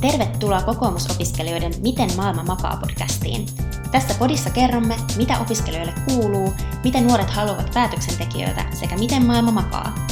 Tervetuloa 0.00 0.62
kokoomusopiskelijoiden 0.62 1.72
Miten 1.82 2.16
maailma 2.16 2.42
makaa 2.42 2.76
podcastiin. 2.80 3.46
Tässä 3.92 4.14
podissa 4.18 4.50
kerromme, 4.50 4.96
mitä 5.16 5.38
opiskelijoille 5.38 5.92
kuuluu, 6.04 6.52
mitä 6.84 7.00
nuoret 7.00 7.30
haluavat 7.30 7.70
päätöksentekijöiltä 7.74 8.64
sekä 8.72 8.96
miten 8.96 9.26
maailma 9.26 9.50
makaa. 9.50 10.06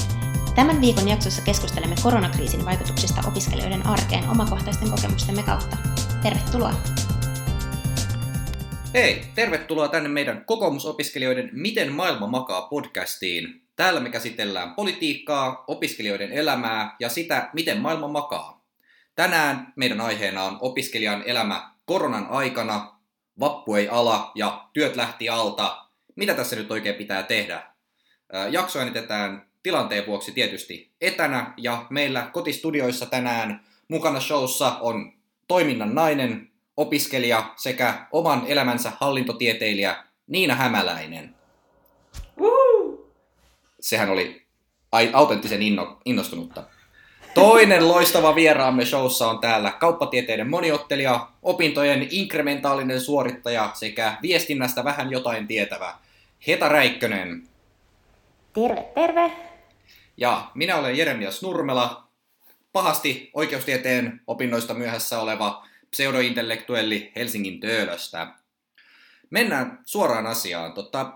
Tämän 0.54 0.80
viikon 0.80 1.08
jaksossa 1.08 1.42
keskustelemme 1.42 1.94
koronakriisin 2.02 2.64
vaikutuksista 2.64 3.28
opiskelijoiden 3.28 3.86
arkeen 3.86 4.30
omakohtaisten 4.30 4.90
kokemustemme 4.90 5.42
kautta. 5.42 5.76
Tervetuloa! 6.22 6.72
Hei, 8.94 9.24
tervetuloa 9.34 9.88
tänne 9.88 10.08
meidän 10.08 10.44
kokoomusopiskelijoiden 10.44 11.50
Miten 11.52 11.92
maailma 11.92 12.26
makaa 12.26 12.62
podcastiin. 12.62 13.62
Täällä 13.76 14.00
me 14.00 14.10
käsitellään 14.10 14.74
politiikkaa, 14.74 15.64
opiskelijoiden 15.66 16.32
elämää 16.32 16.96
ja 17.00 17.08
sitä, 17.08 17.50
miten 17.52 17.80
maailma 17.80 18.08
makaa. 18.08 18.57
Tänään 19.18 19.72
meidän 19.76 20.00
aiheena 20.00 20.42
on 20.42 20.58
opiskelijan 20.60 21.22
elämä 21.26 21.70
koronan 21.84 22.26
aikana, 22.30 22.98
vappu 23.40 23.74
ei 23.74 23.88
ala 23.88 24.32
ja 24.34 24.68
työt 24.72 24.96
lähti 24.96 25.28
alta. 25.28 25.84
Mitä 26.16 26.34
tässä 26.34 26.56
nyt 26.56 26.70
oikein 26.70 26.94
pitää 26.94 27.22
tehdä? 27.22 27.62
Jakso 28.50 28.78
äänitetään 28.78 29.46
tilanteen 29.62 30.06
vuoksi 30.06 30.32
tietysti 30.32 30.92
etänä 31.00 31.54
ja 31.56 31.86
meillä 31.90 32.30
kotistudioissa 32.32 33.06
tänään 33.06 33.66
mukana 33.88 34.20
showssa 34.20 34.76
on 34.80 35.12
toiminnan 35.48 35.94
nainen, 35.94 36.50
opiskelija 36.76 37.54
sekä 37.56 38.06
oman 38.12 38.42
elämänsä 38.46 38.92
hallintotieteilijä 39.00 40.04
Niina 40.26 40.54
Hämäläinen. 40.54 41.34
Woo! 42.40 43.10
Sehän 43.80 44.10
oli 44.10 44.46
autenttisen 45.12 45.60
inno- 45.60 46.00
innostunutta. 46.04 46.64
Toinen 47.34 47.88
loistava 47.88 48.34
vieraamme 48.34 48.84
showssa 48.84 49.30
on 49.30 49.38
täällä 49.38 49.70
kauppatieteiden 49.70 50.50
moniottelija, 50.50 51.28
opintojen 51.42 52.06
inkrementaalinen 52.10 53.00
suorittaja 53.00 53.70
sekä 53.74 54.16
viestinnästä 54.22 54.84
vähän 54.84 55.10
jotain 55.10 55.46
tietävä 55.46 55.94
Heta 56.46 56.68
Räikkönen. 56.68 57.48
Terve, 58.52 58.82
terve! 58.94 59.32
Ja 60.16 60.50
minä 60.54 60.76
olen 60.76 60.98
Jeremias 60.98 61.42
Nurmela, 61.42 62.08
pahasti 62.72 63.30
oikeustieteen 63.34 64.20
opinnoista 64.26 64.74
myöhässä 64.74 65.20
oleva 65.20 65.66
pseudointellektuelli 65.90 67.12
Helsingin 67.16 67.60
Töölöstä. 67.60 68.26
Mennään 69.30 69.78
suoraan 69.84 70.26
asiaan. 70.26 70.72
Totta, 70.72 71.12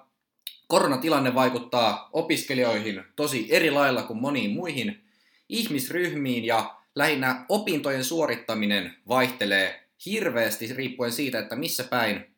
koronatilanne 0.67 1.35
vaikuttaa 1.35 2.09
opiskelijoihin 2.13 3.05
tosi 3.17 3.47
eri 3.51 3.71
lailla 3.71 4.03
kuin 4.03 4.21
moniin 4.21 4.51
muihin 4.51 5.05
ihmisryhmiin 5.53 6.45
ja 6.45 6.77
lähinnä 6.95 7.45
opintojen 7.49 8.05
suorittaminen 8.05 8.97
vaihtelee 9.09 9.89
hirveästi 10.07 10.75
riippuen 10.75 11.13
siitä, 11.13 11.39
että 11.39 11.57
missä 11.57 11.85
päin 11.85 12.35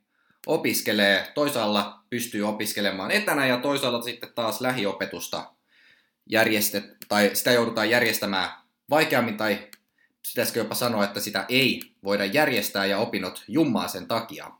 opiskelee. 0.46 1.32
Toisaalla 1.34 2.00
pystyy 2.10 2.48
opiskelemaan 2.48 3.10
etänä 3.10 3.46
ja 3.46 3.56
toisaalla 3.56 4.02
sitten 4.02 4.32
taas 4.34 4.60
lähiopetusta 4.60 5.50
järjestet, 6.26 6.96
tai 7.08 7.30
sitä 7.34 7.52
joudutaan 7.52 7.90
järjestämään 7.90 8.50
vaikeammin 8.90 9.36
tai 9.36 9.68
pitäisikö 10.28 10.60
jopa 10.60 10.74
sanoa, 10.74 11.04
että 11.04 11.20
sitä 11.20 11.44
ei 11.48 11.80
voida 12.04 12.24
järjestää 12.24 12.86
ja 12.86 12.98
opinnot 12.98 13.44
jummaa 13.48 13.88
sen 13.88 14.06
takia. 14.06 14.50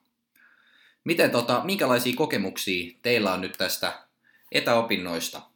Miten 1.05 1.31
tota, 1.31 1.61
minkälaisia 1.65 2.17
kokemuksia 2.17 2.95
teillä 3.03 3.33
on 3.33 3.41
nyt 3.41 3.55
tästä 3.59 3.93
etäopinnoista? 4.53 5.54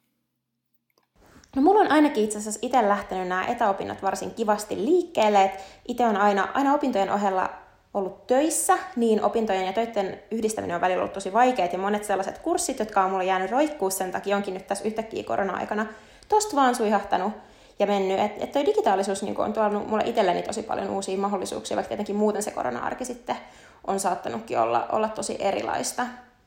No 1.58 1.62
mulla 1.62 1.80
on 1.80 1.92
ainakin 1.92 2.24
itse 2.24 2.38
asiassa 2.38 2.60
itse 2.62 2.88
lähtenyt 2.88 3.28
nämä 3.28 3.46
etäopinnot 3.46 4.02
varsin 4.02 4.30
kivasti 4.30 4.84
liikkeelle, 4.84 5.52
itse 5.88 6.06
on 6.06 6.16
aina, 6.16 6.48
aina 6.54 6.74
opintojen 6.74 7.10
ohella 7.12 7.50
ollut 7.94 8.26
töissä, 8.26 8.78
niin 8.96 9.22
opintojen 9.22 9.66
ja 9.66 9.72
töiden 9.72 10.18
yhdistäminen 10.30 10.74
on 10.74 10.80
välillä 10.80 11.00
ollut 11.00 11.12
tosi 11.12 11.32
vaikeaa, 11.32 11.68
ja 11.72 11.78
monet 11.78 12.04
sellaiset 12.04 12.38
kurssit, 12.38 12.78
jotka 12.78 13.04
on 13.04 13.10
mulla 13.10 13.22
jäänyt 13.22 13.50
roikkuu 13.50 13.90
sen 13.90 14.12
takia, 14.12 14.36
onkin 14.36 14.54
nyt 14.54 14.66
tässä 14.66 14.84
yhtäkkiä 14.84 15.24
korona-aikana 15.24 15.86
tosta 16.28 16.56
vaan 16.56 16.74
suihahtanut 16.74 17.32
ja 17.78 17.86
mennyt. 17.86 18.20
Että 18.20 18.44
et 18.44 18.52
toi 18.52 18.66
digitaalisuus 18.66 19.22
niin 19.22 19.40
on 19.40 19.52
tuonut 19.52 19.88
mulle 19.88 20.02
itselleni 20.06 20.42
tosi 20.42 20.62
paljon 20.62 20.90
uusia 20.90 21.18
mahdollisuuksia, 21.18 21.76
vaikka 21.76 21.88
tietenkin 21.88 22.16
muuten 22.16 22.42
se 22.42 22.50
korona-arki 22.50 23.04
sitten 23.04 23.36
on 23.86 24.00
saattanutkin 24.00 24.58
olla, 24.58 24.86
olla 24.92 25.08
tosi 25.08 25.36
erilaista. 25.38 26.06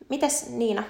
Mites 0.10 0.50
Niina? 0.50 0.84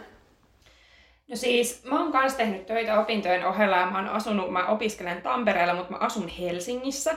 No 1.31 1.37
siis, 1.37 1.83
mä 1.83 1.99
oon 1.99 2.11
kanssa 2.11 2.37
tehnyt 2.37 2.65
töitä 2.65 2.99
opintojen 2.99 3.45
ohella 3.45 3.77
ja 3.77 3.85
mä 3.85 3.97
oon 3.97 4.09
asunut, 4.09 4.51
mä 4.51 4.65
opiskelen 4.65 5.21
Tampereella, 5.21 5.73
mutta 5.73 5.91
mä 5.91 5.97
asun 5.97 6.27
Helsingissä. 6.27 7.15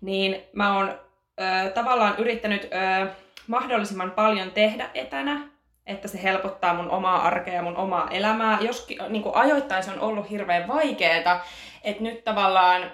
Niin 0.00 0.42
mä 0.52 0.76
oon 0.76 0.98
ö, 1.40 1.70
tavallaan 1.70 2.14
yrittänyt 2.18 2.64
ö, 2.64 3.06
mahdollisimman 3.46 4.10
paljon 4.10 4.50
tehdä 4.50 4.90
etänä, 4.94 5.48
että 5.86 6.08
se 6.08 6.22
helpottaa 6.22 6.74
mun 6.74 6.90
omaa 6.90 7.22
arkea 7.22 7.54
ja 7.54 7.62
mun 7.62 7.76
omaa 7.76 8.10
elämää. 8.10 8.58
Joskin 8.60 8.98
niin 9.08 9.24
ajoittain 9.34 9.82
se 9.82 9.90
on 9.90 10.00
ollut 10.00 10.30
hirveän 10.30 10.68
vaikeeta, 10.68 11.40
että 11.84 12.02
nyt 12.02 12.24
tavallaan 12.24 12.90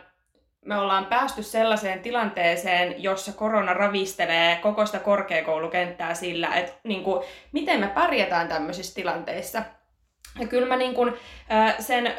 me 0.64 0.78
ollaan 0.78 1.06
päästy 1.06 1.42
sellaiseen 1.42 2.00
tilanteeseen, 2.00 3.02
jossa 3.02 3.32
korona 3.32 3.74
ravistelee 3.74 4.56
koko 4.56 4.86
sitä 4.86 4.98
korkeakoulukenttää 4.98 6.14
sillä, 6.14 6.54
että 6.54 6.72
niin 6.84 7.04
kuin, 7.04 7.24
miten 7.52 7.80
me 7.80 7.88
pärjätään 7.88 8.48
tämmöisissä 8.48 8.94
tilanteissa. 8.94 9.62
Ja 10.38 10.46
kyllä 10.46 10.66
mä 10.66 10.76
niin 10.76 10.94
kuin, 10.94 11.14
sen 11.78 12.12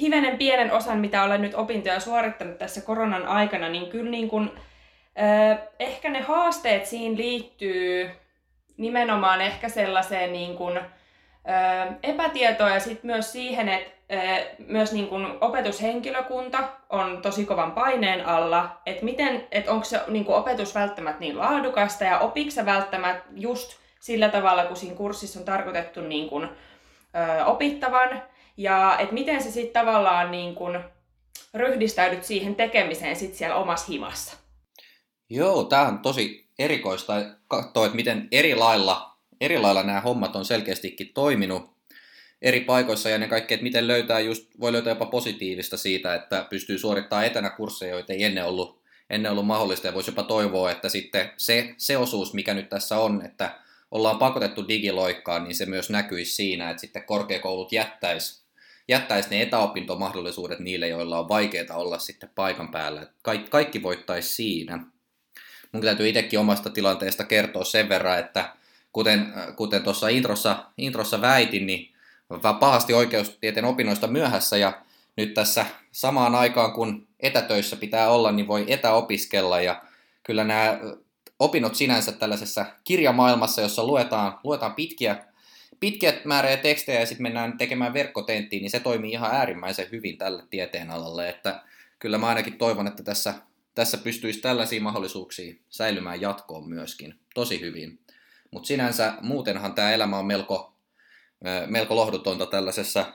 hivenen 0.00 0.38
pienen 0.38 0.72
osan, 0.72 0.98
mitä 0.98 1.22
olen 1.22 1.42
nyt 1.42 1.54
opintoja 1.54 2.00
suorittanut 2.00 2.58
tässä 2.58 2.80
koronan 2.80 3.26
aikana, 3.26 3.68
niin 3.68 3.90
kyllä 3.90 4.10
niin 4.10 4.28
kuin, 4.28 4.50
ehkä 5.78 6.10
ne 6.10 6.20
haasteet 6.20 6.86
siinä 6.86 7.16
liittyy 7.16 8.10
nimenomaan 8.76 9.40
ehkä 9.40 9.68
sellaiseen 9.68 10.32
niin 10.32 10.56
kuin, 10.56 10.80
epätietoa 12.02 12.70
ja 12.70 12.80
sitten 12.80 13.10
myös 13.10 13.32
siihen, 13.32 13.68
että 13.68 14.00
myös 14.66 14.92
niin 14.92 15.08
kuin 15.08 15.26
opetushenkilökunta 15.40 16.58
on 16.90 17.22
tosi 17.22 17.46
kovan 17.46 17.72
paineen 17.72 18.26
alla, 18.26 18.80
että 18.86 19.04
miten, 19.04 19.46
että 19.52 19.72
onko 19.72 19.84
se 19.84 20.00
niin 20.08 20.24
kuin 20.24 20.36
opetus 20.36 20.74
välttämättä 20.74 21.20
niin 21.20 21.38
laadukasta 21.38 22.04
ja 22.04 22.18
opiksa 22.18 22.66
välttämättä 22.66 23.24
just 23.34 23.76
sillä 24.00 24.28
tavalla, 24.28 24.64
kun 24.64 24.76
siinä 24.76 24.96
kurssissa 24.96 25.38
on 25.38 25.44
tarkoitettu 25.44 26.00
niin 26.00 26.28
kuin, 26.28 26.48
ö, 27.16 27.44
opittavan, 27.44 28.22
ja 28.56 28.98
että 28.98 29.14
miten 29.14 29.42
se 29.42 29.50
sitten 29.50 29.82
tavallaan 29.82 30.30
niin 30.30 30.54
kuin 30.54 30.78
ryhdistäydyt 31.54 32.24
siihen 32.24 32.54
tekemiseen 32.54 33.16
sit 33.16 33.34
siellä 33.34 33.56
omassa 33.56 33.86
himassa. 33.88 34.36
Joo, 35.30 35.64
tämä 35.64 35.88
on 35.88 35.98
tosi 35.98 36.48
erikoista. 36.58 37.12
Katsoa, 37.48 37.86
että 37.86 37.96
miten 37.96 38.28
eri 38.32 38.54
lailla, 38.54 39.16
eri 39.40 39.58
lailla 39.58 39.82
nämä 39.82 40.00
hommat 40.00 40.36
on 40.36 40.44
selkeästikin 40.44 41.10
toiminut 41.14 41.70
eri 42.42 42.60
paikoissa 42.60 43.08
ja 43.10 43.18
ne 43.18 43.28
kaikki, 43.28 43.54
että 43.54 43.64
miten 43.64 43.88
löytää 43.88 44.20
just, 44.20 44.60
voi 44.60 44.72
löytää 44.72 44.90
jopa 44.90 45.06
positiivista 45.06 45.76
siitä, 45.76 46.14
että 46.14 46.46
pystyy 46.50 46.78
suorittamaan 46.78 47.26
etänä 47.26 47.50
kursseja, 47.50 47.94
joita 47.94 48.12
ei 48.12 48.24
ennen 48.24 48.44
ollut, 48.44 48.82
ennen 49.10 49.32
ollut 49.32 49.46
mahdollista. 49.46 49.86
Ja 49.86 49.94
voisi 49.94 50.10
jopa 50.10 50.22
toivoa, 50.22 50.70
että 50.70 50.88
sitten 50.88 51.30
se, 51.36 51.74
se 51.76 51.96
osuus, 51.96 52.34
mikä 52.34 52.54
nyt 52.54 52.68
tässä 52.68 52.98
on, 52.98 53.22
että 53.24 53.58
ollaan 53.90 54.18
pakotettu 54.18 54.68
digiloikkaan, 54.68 55.44
niin 55.44 55.54
se 55.54 55.66
myös 55.66 55.90
näkyisi 55.90 56.34
siinä, 56.34 56.70
että 56.70 56.80
sitten 56.80 57.04
korkeakoulut 57.04 57.72
jättäisi 57.72 58.40
jättäisi 58.90 59.30
ne 59.30 59.42
etäopintomahdollisuudet 59.42 60.58
niille, 60.58 60.88
joilla 60.88 61.18
on 61.18 61.28
vaikeaa 61.28 61.76
olla 61.76 61.98
sitten 61.98 62.30
paikan 62.34 62.68
päällä. 62.68 63.06
Kaikki, 63.22 63.50
kaikki 63.50 63.82
voittaisi 63.82 64.34
siinä. 64.34 64.84
Mun 65.72 65.82
täytyy 65.82 66.08
itsekin 66.08 66.38
omasta 66.38 66.70
tilanteesta 66.70 67.24
kertoa 67.24 67.64
sen 67.64 67.88
verran, 67.88 68.18
että 68.18 68.52
kuten, 68.92 69.32
kuten 69.56 69.82
tuossa 69.82 70.08
introssa, 70.08 70.64
introssa 70.78 71.20
väitin, 71.20 71.66
niin 71.66 71.94
pahasti 72.60 72.94
oikeustieteen 72.94 73.64
opinnoista 73.64 74.06
myöhässä 74.06 74.56
ja 74.56 74.82
nyt 75.16 75.34
tässä 75.34 75.66
samaan 75.92 76.34
aikaan 76.34 76.72
kun 76.72 77.08
etätöissä 77.20 77.76
pitää 77.76 78.10
olla, 78.10 78.32
niin 78.32 78.48
voi 78.48 78.64
etäopiskella 78.68 79.60
ja 79.60 79.82
kyllä 80.22 80.44
nämä 80.44 80.78
opinnot 81.40 81.74
sinänsä 81.74 82.12
tällaisessa 82.12 82.66
kirjamaailmassa, 82.84 83.62
jossa 83.62 83.86
luetaan, 83.86 84.38
luetaan 84.44 84.74
pitkiä, 84.74 85.24
pitkiä 85.80 86.12
määriä 86.24 86.56
tekstejä 86.56 87.00
ja 87.00 87.06
sitten 87.06 87.22
mennään 87.22 87.58
tekemään 87.58 87.94
verkkotenttiin, 87.94 88.62
niin 88.62 88.70
se 88.70 88.80
toimii 88.80 89.12
ihan 89.12 89.34
äärimmäisen 89.34 89.86
hyvin 89.92 90.18
tälle 90.18 90.42
tieteenalalle, 90.50 91.28
että 91.28 91.62
kyllä 91.98 92.18
mä 92.18 92.28
ainakin 92.28 92.58
toivon, 92.58 92.86
että 92.86 93.02
tässä, 93.02 93.34
tässä 93.74 93.98
pystyisi 93.98 94.40
tällaisia 94.40 94.80
mahdollisuuksia 94.80 95.54
säilymään 95.68 96.20
jatkoon 96.20 96.68
myöskin 96.68 97.14
tosi 97.34 97.60
hyvin. 97.60 97.98
Mutta 98.50 98.66
sinänsä 98.66 99.14
muutenhan 99.20 99.74
tämä 99.74 99.92
elämä 99.92 100.18
on 100.18 100.26
melko, 100.26 100.74
melko 101.66 101.96
lohdutonta 101.96 102.46
tällaisessa 102.46 103.12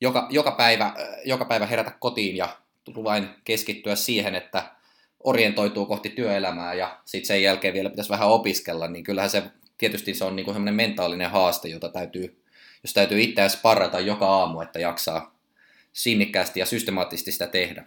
joka, 0.00 0.26
joka, 0.30 0.50
päivä, 0.50 0.94
joka 1.24 1.44
päivä 1.44 1.66
herätä 1.66 1.90
kotiin 1.90 2.36
ja 2.36 2.48
vain 3.04 3.28
keskittyä 3.44 3.96
siihen, 3.96 4.34
että 4.34 4.77
orientoituu 5.24 5.86
kohti 5.86 6.08
työelämää 6.08 6.74
ja 6.74 6.98
sitten 7.04 7.26
sen 7.26 7.42
jälkeen 7.42 7.74
vielä 7.74 7.90
pitäisi 7.90 8.10
vähän 8.10 8.28
opiskella, 8.28 8.88
niin 8.88 9.04
kyllähän 9.04 9.30
se 9.30 9.42
tietysti 9.78 10.14
se 10.14 10.24
on 10.24 10.36
niinku 10.36 10.52
semmoinen 10.52 10.74
mentaalinen 10.74 11.30
haaste, 11.30 11.68
jota 11.68 11.88
täytyy, 11.88 12.44
jos 12.82 12.92
täytyy 12.92 13.20
itseään 13.20 13.50
sparrata 13.50 14.00
joka 14.00 14.26
aamu, 14.26 14.60
että 14.60 14.78
jaksaa 14.78 15.38
sinnikkäästi 15.92 16.60
ja 16.60 16.66
systemaattisesti 16.66 17.32
sitä 17.32 17.46
tehdä. 17.46 17.84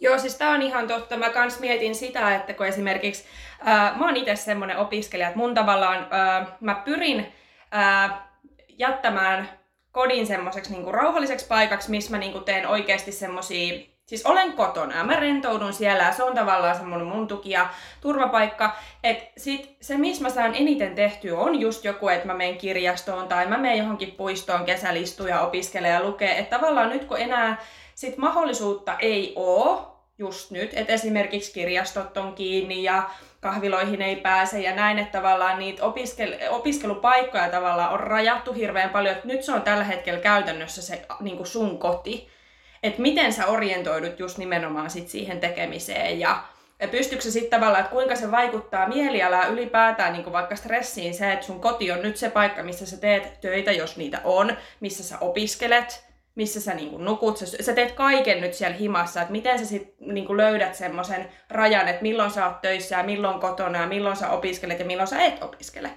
Joo, 0.00 0.18
siis 0.18 0.34
tämä 0.34 0.54
on 0.54 0.62
ihan 0.62 0.88
totta. 0.88 1.16
Mä 1.16 1.30
kans 1.30 1.60
mietin 1.60 1.94
sitä, 1.94 2.36
että 2.36 2.54
kun 2.54 2.66
esimerkiksi 2.66 3.24
ää, 3.60 3.94
mä 3.98 4.06
oon 4.06 4.16
itse 4.16 4.36
semmoinen 4.36 4.76
opiskelija, 4.76 5.28
että 5.28 5.38
mun 5.38 5.54
tavallaan 5.54 6.06
ää, 6.10 6.56
mä 6.60 6.74
pyrin 6.74 7.32
ää, 7.70 8.28
jättämään 8.68 9.60
kodin 9.92 10.26
semmoiseksi 10.26 10.72
niinku 10.72 10.92
rauhalliseksi 10.92 11.46
paikaksi, 11.46 11.90
missä 11.90 12.10
mä 12.10 12.18
niinku 12.18 12.40
teen 12.40 12.66
oikeasti 12.66 13.12
semmoisia 13.12 13.80
Siis 14.10 14.26
olen 14.26 14.52
kotona 14.52 15.04
mä 15.04 15.16
rentoudun 15.16 15.72
siellä 15.72 16.04
ja 16.04 16.12
se 16.12 16.22
on 16.22 16.34
tavallaan 16.34 16.76
semmoinen 16.76 17.06
mun 17.06 17.28
tuki 17.28 17.50
ja 17.50 17.68
turvapaikka. 18.00 18.76
Et 19.04 19.32
sit 19.36 19.76
se, 19.80 19.96
missä 19.96 20.22
mä 20.22 20.30
saan 20.30 20.54
eniten 20.54 20.94
tehtyä, 20.94 21.38
on 21.38 21.60
just 21.60 21.84
joku, 21.84 22.08
että 22.08 22.26
mä 22.26 22.34
menen 22.34 22.58
kirjastoon 22.58 23.28
tai 23.28 23.46
mä 23.46 23.58
menen 23.58 23.78
johonkin 23.78 24.12
puistoon 24.12 24.64
kesälistuun 24.64 25.28
ja 25.28 25.40
opiskelen 25.40 25.92
ja 25.92 26.02
lukee. 26.02 26.38
Että 26.38 26.58
tavallaan 26.58 26.88
nyt 26.88 27.04
kun 27.04 27.18
enää 27.18 27.56
sit 27.94 28.16
mahdollisuutta 28.16 28.96
ei 28.98 29.32
oo 29.36 29.96
just 30.18 30.50
nyt, 30.50 30.70
että 30.74 30.92
esimerkiksi 30.92 31.52
kirjastot 31.52 32.16
on 32.16 32.34
kiinni 32.34 32.82
ja 32.82 33.10
kahviloihin 33.40 34.02
ei 34.02 34.16
pääse 34.16 34.60
ja 34.60 34.74
näin, 34.74 34.98
että 34.98 35.18
tavallaan 35.18 35.58
niitä 35.58 35.82
opiskel- 35.82 36.48
opiskelupaikkoja 36.50 37.48
tavallaan 37.48 37.92
on 37.92 38.00
rajattu 38.00 38.52
hirveän 38.52 38.90
paljon, 38.90 39.14
että 39.14 39.28
nyt 39.28 39.42
se 39.42 39.52
on 39.52 39.62
tällä 39.62 39.84
hetkellä 39.84 40.20
käytännössä 40.20 40.82
se 40.82 41.02
niin 41.20 41.46
sun 41.46 41.78
koti 41.78 42.39
että 42.82 43.02
miten 43.02 43.32
sä 43.32 43.46
orientoidut 43.46 44.18
just 44.18 44.38
nimenomaan 44.38 44.90
sit 44.90 45.08
siihen 45.08 45.40
tekemiseen 45.40 46.20
ja 46.20 46.42
pystyykö 46.90 47.22
se 47.22 47.30
sitten 47.30 47.60
tavallaan, 47.60 47.80
että 47.80 47.92
kuinka 47.92 48.16
se 48.16 48.30
vaikuttaa 48.30 48.88
mielialaan 48.88 49.52
ylipäätään 49.52 50.12
niin 50.12 50.32
vaikka 50.32 50.56
stressiin 50.56 51.14
se, 51.14 51.32
että 51.32 51.46
sun 51.46 51.60
koti 51.60 51.92
on 51.92 52.02
nyt 52.02 52.16
se 52.16 52.30
paikka, 52.30 52.62
missä 52.62 52.86
sä 52.86 52.96
teet 52.96 53.40
töitä, 53.40 53.72
jos 53.72 53.96
niitä 53.96 54.20
on, 54.24 54.56
missä 54.80 55.04
sä 55.04 55.18
opiskelet, 55.18 56.04
missä 56.34 56.60
sä 56.60 56.74
niin 56.74 57.04
nukut, 57.04 57.36
sä, 57.36 57.46
sä 57.60 57.72
teet 57.72 57.92
kaiken 57.92 58.40
nyt 58.40 58.54
siellä 58.54 58.76
himassa, 58.76 59.20
että 59.20 59.32
miten 59.32 59.58
sä 59.58 59.64
sitten 59.64 60.14
niin 60.14 60.36
löydät 60.36 60.74
semmoisen 60.74 61.28
rajan, 61.50 61.88
että 61.88 62.02
milloin 62.02 62.30
sä 62.30 62.46
oot 62.46 62.60
töissä 62.60 62.96
ja 62.96 63.02
milloin 63.02 63.40
kotona 63.40 63.80
ja 63.80 63.86
milloin 63.86 64.16
sä 64.16 64.30
opiskelet 64.30 64.78
ja 64.78 64.84
milloin 64.84 65.08
sä 65.08 65.22
et 65.22 65.42
opiskele. 65.42 65.90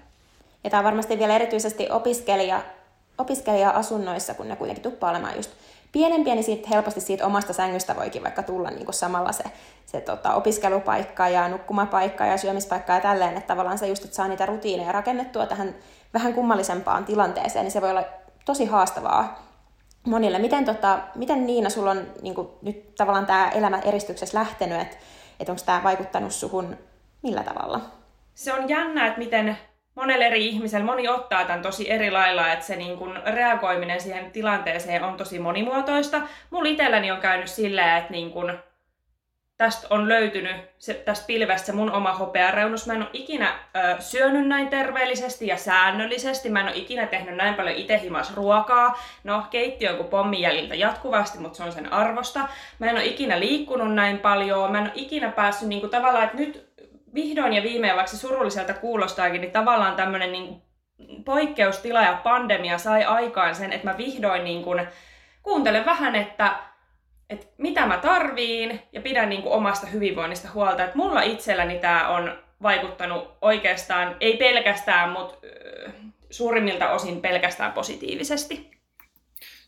Ja 0.64 0.70
tämä 0.70 0.80
on 0.80 0.86
varmasti 0.86 1.20
vielä 1.20 1.36
erityisesti 1.36 1.88
opiskelija, 1.90 2.62
opiskelija-asunnoissa, 3.18 4.34
kun 4.34 4.48
ne 4.48 4.56
kuitenkin 4.56 4.84
tuppaa 4.84 5.10
olemaan 5.10 5.36
just 5.36 5.52
pienempiä, 5.94 6.36
niin 6.36 6.44
siitä 6.44 6.68
helposti 6.72 7.02
siitä 7.02 7.26
omasta 7.26 7.54
sängystä 7.54 7.96
voikin 7.96 8.24
vaikka 8.24 8.44
tulla 8.44 8.70
niin 8.70 8.86
kuin 8.86 8.96
samalla 8.96 9.32
se, 9.32 9.44
se 9.86 10.02
tota, 10.02 10.34
opiskelupaikka 10.34 11.30
ja 11.30 11.48
nukkumapaikka 11.48 12.26
ja 12.26 12.38
syömispaikka 12.38 12.94
ja 12.94 13.02
tälleen, 13.02 13.38
että 13.38 13.48
tavallaan 13.48 13.78
se 13.78 13.88
just, 13.88 14.04
että 14.04 14.16
saa 14.16 14.28
niitä 14.28 14.46
rutiineja 14.46 14.92
rakennettua 14.92 15.46
tähän 15.46 15.76
vähän 16.14 16.34
kummallisempaan 16.34 17.06
tilanteeseen, 17.06 17.64
niin 17.66 17.72
se 17.72 17.82
voi 17.82 17.90
olla 17.90 18.04
tosi 18.46 18.66
haastavaa 18.66 19.44
monille. 20.08 20.40
Miten, 20.40 20.66
tota, 20.66 21.00
miten 21.16 21.46
Niina, 21.46 21.70
sulla 21.70 21.92
on 21.92 22.08
niin 22.22 22.36
kuin, 22.36 22.48
nyt 22.62 22.96
tavallaan 22.96 23.26
tämä 23.26 23.50
elämä 23.50 23.80
eristyksessä 23.80 24.40
lähtenyt, 24.40 24.82
että, 24.82 24.98
että 25.40 25.52
onko 25.52 25.64
tämä 25.66 25.84
vaikuttanut 25.84 26.32
suhun 26.32 26.78
millä 27.22 27.44
tavalla? 27.44 27.82
Se 28.34 28.54
on 28.54 28.70
jännä, 28.70 29.08
että 29.08 29.20
miten 29.20 29.58
monelle 29.96 30.26
eri 30.26 30.48
ihmiselle, 30.48 30.86
moni 30.86 31.08
ottaa 31.08 31.46
tämän 31.46 31.62
tosi 31.62 31.92
eri 31.92 32.12
lailla, 32.12 32.54
että 32.54 32.66
se 32.66 32.76
niin 32.76 32.98
kun 32.98 33.20
reagoiminen 33.26 34.02
siihen 34.02 34.32
tilanteeseen 34.32 35.04
on 35.04 35.18
tosi 35.18 35.40
monimuotoista. 35.40 36.22
Mulla 36.50 36.70
itselläni 36.70 37.12
on 37.12 37.22
käynyt 37.22 37.48
silleen, 37.48 37.98
että 37.98 38.12
niin 38.12 38.32
kun 38.32 38.60
tästä 39.58 39.88
on 39.90 40.10
löytynyt, 40.10 40.56
se, 40.78 40.94
tästä 40.94 41.28
pilvestä 41.28 41.66
se 41.66 41.72
mun 41.72 41.92
oma 41.92 42.14
hopeareunus. 42.14 42.88
Mä 42.88 42.94
en 42.94 43.02
ole 43.02 43.10
ikinä 43.14 43.60
ö, 43.76 44.02
syönyt 44.02 44.48
näin 44.48 44.68
terveellisesti 44.68 45.48
ja 45.48 45.58
säännöllisesti. 45.58 46.50
Mä 46.50 46.60
en 46.60 46.68
ole 46.68 46.76
ikinä 46.76 47.06
tehnyt 47.06 47.36
näin 47.36 47.54
paljon 47.54 47.76
itse 47.76 48.00
himas 48.02 48.36
ruokaa. 48.36 49.00
No, 49.24 49.44
keittiö 49.50 49.92
on 49.92 49.98
kuin 49.98 50.10
pommijäljiltä 50.10 50.76
jatkuvasti, 50.76 51.40
mutta 51.40 51.58
se 51.58 51.64
on 51.64 51.72
sen 51.72 51.94
arvosta. 51.94 52.40
Mä 52.80 52.90
en 52.90 52.96
ole 52.96 53.06
ikinä 53.06 53.40
liikkunut 53.40 53.96
näin 53.96 54.20
paljon. 54.20 54.72
Mä 54.72 54.78
en 54.78 54.84
ole 54.84 54.92
ikinä 54.96 55.32
päässyt 55.32 55.70
niin 55.70 55.82
kuin, 55.82 55.92
tavallaan, 55.92 56.26
että 56.26 56.38
nyt 56.38 56.73
vihdoin 57.14 57.54
ja 57.54 57.64
viimein, 57.64 57.96
vaikka 57.96 58.12
se 58.12 58.18
surulliselta 58.18 58.74
kuulostaakin, 58.74 59.42
niin 59.42 59.52
tavallaan 59.52 59.96
tämmöinen 59.96 60.32
niin 60.32 60.62
poikkeustila 61.26 62.02
ja 62.02 62.22
pandemia 62.24 62.78
sai 62.78 63.04
aikaan 63.04 63.56
sen, 63.56 63.74
että 63.74 63.88
mä 63.88 63.98
vihdoin 63.98 64.44
niin 64.44 64.64
kuin 64.64 64.88
kuuntelen 65.44 65.86
vähän, 65.86 66.16
että, 66.16 66.56
että 67.30 67.46
mitä 67.58 67.86
mä 67.86 67.98
tarviin 67.98 68.82
ja 68.92 69.02
pidän 69.02 69.30
niin 69.30 69.42
kuin 69.42 69.54
omasta 69.54 69.88
hyvinvoinnista 69.88 70.48
huolta. 70.54 70.84
Että 70.84 70.98
mulla 70.98 71.22
itselläni 71.22 71.80
tämä 71.80 72.08
on 72.08 72.38
vaikuttanut 72.62 73.38
oikeastaan, 73.42 74.16
ei 74.20 74.38
pelkästään, 74.38 75.10
mutta 75.10 75.48
suurimmilta 76.30 76.90
osin 76.92 77.22
pelkästään 77.22 77.72
positiivisesti. 77.72 78.83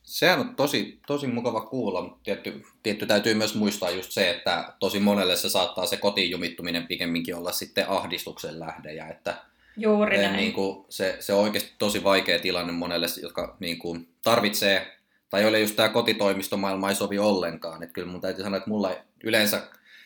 Sehän 0.05 0.39
on 0.39 0.55
tosi, 0.55 0.99
tosi 1.07 1.27
mukava 1.27 1.61
kuulla, 1.61 2.01
mutta 2.01 2.19
tietty, 2.23 2.63
tietty 2.83 3.05
täytyy 3.05 3.33
myös 3.33 3.55
muistaa 3.55 3.89
just 3.89 4.11
se, 4.11 4.29
että 4.29 4.73
tosi 4.79 4.99
monelle 4.99 5.35
se 5.35 5.49
saattaa 5.49 5.85
se 5.85 5.97
kotiin 5.97 6.31
jumittuminen 6.31 6.87
pikemminkin 6.87 7.35
olla 7.35 7.51
sitten 7.51 7.89
ahdistuksen 7.89 8.59
lähde. 8.59 8.93
Ja 8.93 9.07
että 9.07 9.37
Juuri 9.77 10.17
näin. 10.17 10.37
Niin 10.37 10.53
kuin, 10.53 10.85
se, 10.89 11.17
se 11.19 11.33
on 11.33 11.43
oikeasti 11.43 11.73
tosi 11.77 12.03
vaikea 12.03 12.39
tilanne 12.39 12.73
monelle, 12.73 13.07
jotka 13.21 13.57
niin 13.59 13.79
kuin, 13.79 14.07
tarvitsee, 14.23 14.97
tai 15.29 15.45
ole 15.45 15.59
just 15.59 15.75
tämä 15.75 15.89
kotitoimistomaailma 15.89 16.89
ei 16.89 16.95
sovi 16.95 17.19
ollenkaan. 17.19 17.83
Että 17.83 17.93
kyllä 17.93 18.11
mun 18.11 18.21
täytyy 18.21 18.43
sanoa, 18.43 18.57
että 18.57 18.69
mulla 18.69 18.91
yleensä, 19.23 19.61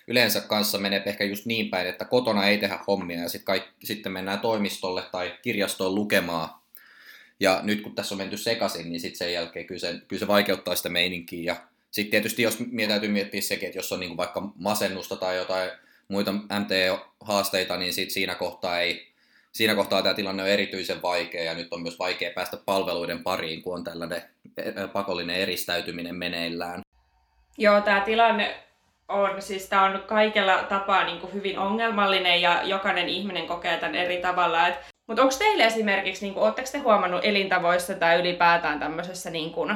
yleensä 0.07 0.41
kanssa 0.41 0.77
menee 0.77 1.03
ehkä 1.05 1.23
just 1.23 1.45
niin 1.45 1.69
päin, 1.69 1.87
että 1.87 2.05
kotona 2.05 2.47
ei 2.47 2.57
tehdä 2.57 2.79
hommia 2.87 3.21
ja 3.21 3.29
sit 3.29 3.43
kaikki, 3.43 3.85
sitten 3.85 4.11
mennään 4.11 4.39
toimistolle 4.39 5.03
tai 5.11 5.33
kirjastoon 5.41 5.95
lukemaan 5.95 6.49
ja 7.39 7.59
nyt 7.63 7.81
kun 7.81 7.95
tässä 7.95 8.15
on 8.15 8.19
menty 8.19 8.37
sekaisin, 8.37 8.89
niin 8.89 8.99
sitten 8.99 9.17
sen 9.17 9.33
jälkeen 9.33 9.65
kyllä 9.65 9.79
se, 9.79 10.01
kyllä 10.07 10.19
se 10.19 10.27
vaikeuttaa 10.27 10.75
sitä 10.75 10.89
meininkiä. 10.89 11.53
Ja 11.53 11.55
sitten 11.91 12.11
tietysti 12.11 12.41
jos 12.41 12.57
täytyy 12.87 13.09
miettiä 13.09 13.41
sekin, 13.41 13.67
että 13.67 13.79
jos 13.79 13.91
on 13.91 13.99
niin 13.99 14.17
vaikka 14.17 14.51
masennusta 14.55 15.15
tai 15.15 15.37
jotain 15.37 15.71
muita 16.07 16.31
MT-haasteita, 16.31 17.77
niin 17.77 17.93
sit 17.93 18.11
siinä 18.11 18.35
kohtaa 18.35 18.79
ei, 18.79 19.07
siinä 19.51 19.75
kohtaa 19.75 20.01
tämä 20.01 20.13
tilanne 20.13 20.43
on 20.43 20.49
erityisen 20.49 21.01
vaikea 21.01 21.43
ja 21.43 21.53
nyt 21.53 21.73
on 21.73 21.81
myös 21.81 21.99
vaikea 21.99 22.31
päästä 22.35 22.57
palveluiden 22.65 23.23
pariin, 23.23 23.61
kun 23.61 23.75
on 23.75 23.83
tällainen 23.83 24.21
pakollinen 24.93 25.35
eristäytyminen 25.35 26.15
meneillään. 26.15 26.81
Joo, 27.57 27.81
tämä 27.81 28.01
tilanne 28.01 28.63
on, 29.09 29.41
siis 29.41 29.69
tämä 29.69 29.85
on 29.85 30.03
kaikella 30.07 30.63
tapaa 30.63 31.03
niin 31.03 31.19
kuin 31.19 31.33
hyvin 31.33 31.59
ongelmallinen 31.59 32.41
ja 32.41 32.63
jokainen 32.63 33.09
ihminen 33.09 33.47
kokee 33.47 33.77
tämän 33.77 33.95
eri 33.95 34.17
tavalla. 34.17 34.67
Et 34.67 34.75
mutta 35.07 35.21
onko 35.21 35.35
teille 35.39 35.63
esimerkiksi, 35.63 36.25
niin 36.25 36.37
oletteko 36.37 36.69
te 36.71 36.77
huomannut 36.77 37.25
elintavoissa 37.25 37.93
tai 37.93 38.19
ylipäätään 38.19 38.79
tämmöisessä 38.79 39.29
niin 39.29 39.51
kuin, 39.51 39.75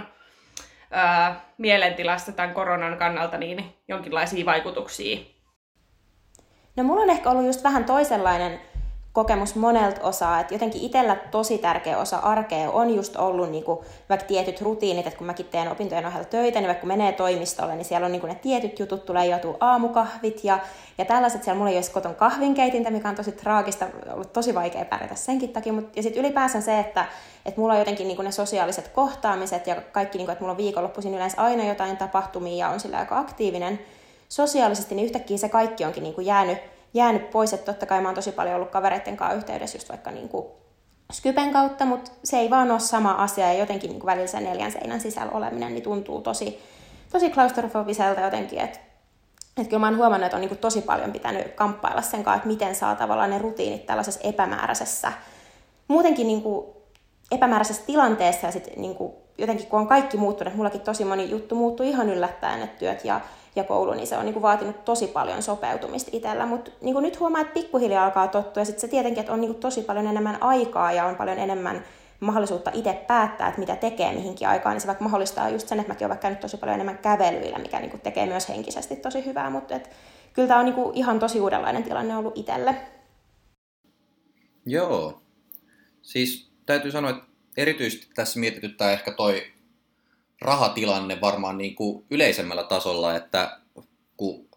ää, 0.92 1.46
mielentilassa 1.58 2.32
tämän 2.32 2.54
koronan 2.54 2.98
kannalta 2.98 3.38
niin 3.38 3.76
jonkinlaisia 3.88 4.46
vaikutuksia? 4.46 5.18
No 6.76 6.84
mulla 6.84 7.02
on 7.02 7.10
ehkä 7.10 7.30
ollut 7.30 7.46
just 7.46 7.64
vähän 7.64 7.86
toisenlainen 7.86 8.62
kokemus 9.14 9.56
monelta 9.56 10.02
osaa, 10.02 10.40
että 10.40 10.54
jotenkin 10.54 10.82
itsellä 10.82 11.16
tosi 11.16 11.58
tärkeä 11.58 11.98
osa 11.98 12.18
arkea 12.18 12.72
on 12.72 12.96
just 12.96 13.16
ollut 13.16 13.50
niin 13.50 13.64
kuin, 13.64 13.80
vaikka 14.10 14.28
tietyt 14.28 14.62
rutiinit, 14.62 15.08
että 15.08 15.18
kun 15.18 15.28
mäkin 15.28 15.46
teen 15.46 15.72
opintojen 15.72 16.06
ohella 16.06 16.26
töitä, 16.26 16.60
niin 16.60 16.68
vaikka 16.68 16.82
kun 16.82 16.88
menee 16.88 17.12
toimistolle, 17.12 17.76
niin 17.76 17.86
siellä 17.86 18.06
on 18.06 18.12
niin 18.12 18.20
kuin 18.20 18.30
ne 18.34 18.40
tietyt 18.42 18.80
jutut, 18.80 19.06
tulee 19.06 19.26
joutuu 19.26 19.58
aamukahvit 19.60 20.44
ja, 20.44 20.60
ja 20.98 21.06
tällaiset, 21.06 21.44
siellä 21.44 21.58
mulla 21.58 21.72
ei 21.72 21.78
olisi 21.78 21.92
koton 21.92 22.16
kahvinkeitintä, 22.16 22.92
mikä 22.92 23.10
on 23.10 23.16
tosi 23.16 23.32
traagista, 23.32 23.86
ollut 24.14 24.34
tosi 24.34 24.56
vaikea 24.56 24.86
pärjätä 24.86 25.16
senkin 25.16 25.50
takia, 25.50 25.74
mutta 25.74 25.92
ja 25.96 26.04
sitten 26.04 26.26
ylipäänsä 26.26 26.62
se, 26.62 26.80
että, 26.80 27.06
että 27.46 27.62
mulla 27.62 27.74
on 27.74 27.80
jotenkin 27.80 28.08
niin 28.08 28.16
kuin 28.16 28.26
ne 28.26 28.32
sosiaaliset 28.32 28.88
kohtaamiset 28.88 29.68
ja 29.68 29.76
kaikki, 29.76 30.18
niin 30.18 30.26
kuin, 30.26 30.34
että 30.34 30.44
mulla 30.44 30.52
on 30.52 30.58
viikonloppuisin 30.58 31.14
yleensä 31.14 31.42
aina 31.42 31.66
jotain 31.66 31.98
tapahtumia 31.98 32.68
ja 32.68 32.74
on 32.74 32.80
sillä 32.80 32.98
aika 32.98 33.18
aktiivinen 33.18 33.80
sosiaalisesti, 34.30 34.96
niin 34.96 35.06
yhtäkkiä 35.06 35.38
se 35.38 35.50
kaikki 35.50 35.86
onkin 35.86 36.04
niin 36.04 36.16
kuin 36.16 36.26
jäänyt 36.26 36.73
jäänyt 36.94 37.30
pois, 37.30 37.54
että 37.54 37.72
totta 37.72 37.86
kai 37.86 38.02
mä 38.02 38.08
oon 38.08 38.16
tosi 38.16 38.32
paljon 38.32 38.56
ollut 38.56 38.72
kavereiden 38.72 39.18
kanssa 39.18 39.38
yhteydessä 39.38 39.76
just 39.76 39.90
vaikka 39.90 40.12
niin 40.12 40.30
kuin 40.30 40.46
Skypen 41.12 41.54
kautta, 41.54 41.86
mutta 41.86 42.12
se 42.24 42.38
ei 42.38 42.50
vaan 42.50 42.72
ole 42.72 42.80
sama 42.80 43.12
asia 43.12 43.54
ja 43.54 43.60
jotenkin 43.60 43.90
niin 43.90 44.00
kuin 44.00 44.08
välillä 44.08 44.28
sen 44.28 44.44
neljän 44.44 44.72
seinän 44.72 45.02
sisällä 45.02 45.32
oleminen 45.32 45.74
niin 45.74 45.84
tuntuu 45.84 46.22
tosi, 46.22 46.64
tosi 47.12 47.30
klaustrofobiselta 47.30 48.22
jotenkin, 48.22 48.60
että 48.60 48.80
että 49.58 49.70
kyllä 49.70 49.80
mä 49.80 49.88
oon 49.88 49.98
huomannut, 49.98 50.26
että 50.26 50.38
on 50.38 50.42
niin 50.42 50.58
tosi 50.58 50.82
paljon 50.82 51.12
pitänyt 51.12 51.54
kamppailla 51.56 52.02
sen 52.02 52.24
kanssa, 52.24 52.36
että 52.36 52.48
miten 52.48 52.76
saa 52.76 52.96
tavallaan 52.96 53.30
ne 53.30 53.38
rutiinit 53.38 53.86
tällaisessa 53.86 54.20
epämääräisessä, 54.24 55.12
muutenkin 55.88 56.28
niin 56.28 56.42
kuin 56.42 56.66
epämääräisessä 57.32 57.84
tilanteessa 57.86 58.48
ja 58.48 58.52
sitten 58.52 58.74
niin 58.82 58.96
jotenkin 59.38 59.68
kun 59.68 59.80
on 59.80 59.88
kaikki 59.88 60.18
muuttunut, 60.18 60.56
mullakin 60.56 60.82
tosi 60.82 61.06
moni 61.06 61.30
juttu 61.30 61.56
muuttui 61.56 61.90
ihan 61.90 62.10
yllättäen, 62.10 62.62
että 62.62 62.80
työt 62.80 63.06
ja 63.06 63.22
ja 63.56 63.64
koulu, 63.64 63.94
niin 63.94 64.08
se 64.08 64.18
on 64.18 64.26
niin 64.26 64.34
kuin 64.34 64.44
vaatinut 64.44 64.86
tosi 64.86 65.08
paljon 65.08 65.44
sopeutumista 65.44 66.12
itsellä. 66.14 66.46
Mutta 66.46 66.72
niin 66.82 66.96
nyt 67.02 67.20
huomaa, 67.20 67.42
että 67.42 67.54
pikkuhiljaa 67.54 68.06
alkaa 68.06 68.28
tottua 68.28 68.62
ja 68.62 68.66
sitten 68.66 68.82
se 68.82 68.88
tietenkin, 68.88 69.20
että 69.20 69.34
on 69.34 69.42
niin 69.42 69.52
kuin 69.52 69.62
tosi 69.62 69.82
paljon 69.82 70.08
enemmän 70.08 70.44
aikaa 70.44 70.92
ja 70.92 71.06
on 71.06 71.16
paljon 71.16 71.40
enemmän 71.40 71.84
mahdollisuutta 72.20 72.72
itse 72.74 72.94
päättää, 73.08 73.48
että 73.48 73.60
mitä 73.60 73.76
tekee 73.76 74.14
mihinkin 74.14 74.48
aikaan, 74.48 74.74
niin 74.74 74.82
se 74.82 74.88
vaikka 74.88 75.04
mahdollistaa 75.04 75.50
just 75.50 75.68
sen, 75.68 75.80
että 75.80 75.94
mäkin 75.94 76.08
olen 76.08 76.20
vaikka 76.24 76.42
tosi 76.42 76.58
paljon 76.58 76.76
enemmän 76.76 76.98
kävelyillä, 76.98 77.60
mikä 77.60 77.80
niin 77.80 77.92
kuin 77.92 78.02
tekee 78.02 78.26
myös 78.26 78.50
henkisesti 78.50 78.96
tosi 78.96 79.26
hyvää, 79.26 79.50
mutta 79.50 79.76
et, 79.76 79.90
kyllä 80.34 80.48
tämä 80.48 80.60
on 80.60 80.66
niin 80.66 80.76
kuin 80.76 80.96
ihan 80.98 81.20
tosi 81.20 81.40
uudenlainen 81.40 81.84
tilanne 81.84 82.18
ollut 82.18 82.38
itselle. 82.38 82.76
Joo. 84.66 85.22
Siis 86.02 86.52
täytyy 86.66 86.92
sanoa, 86.92 87.12
että 87.12 87.24
erityisesti 87.58 88.08
tässä 88.16 88.40
mietityttää 88.40 88.92
ehkä 88.92 89.12
toi 89.12 89.53
rahatilanne 90.44 91.22
varmaan 91.22 91.58
niin 91.58 91.76
kuin 91.76 92.06
yleisemmällä 92.10 92.64
tasolla, 92.64 93.16
että 93.16 93.58
kun 94.18 94.48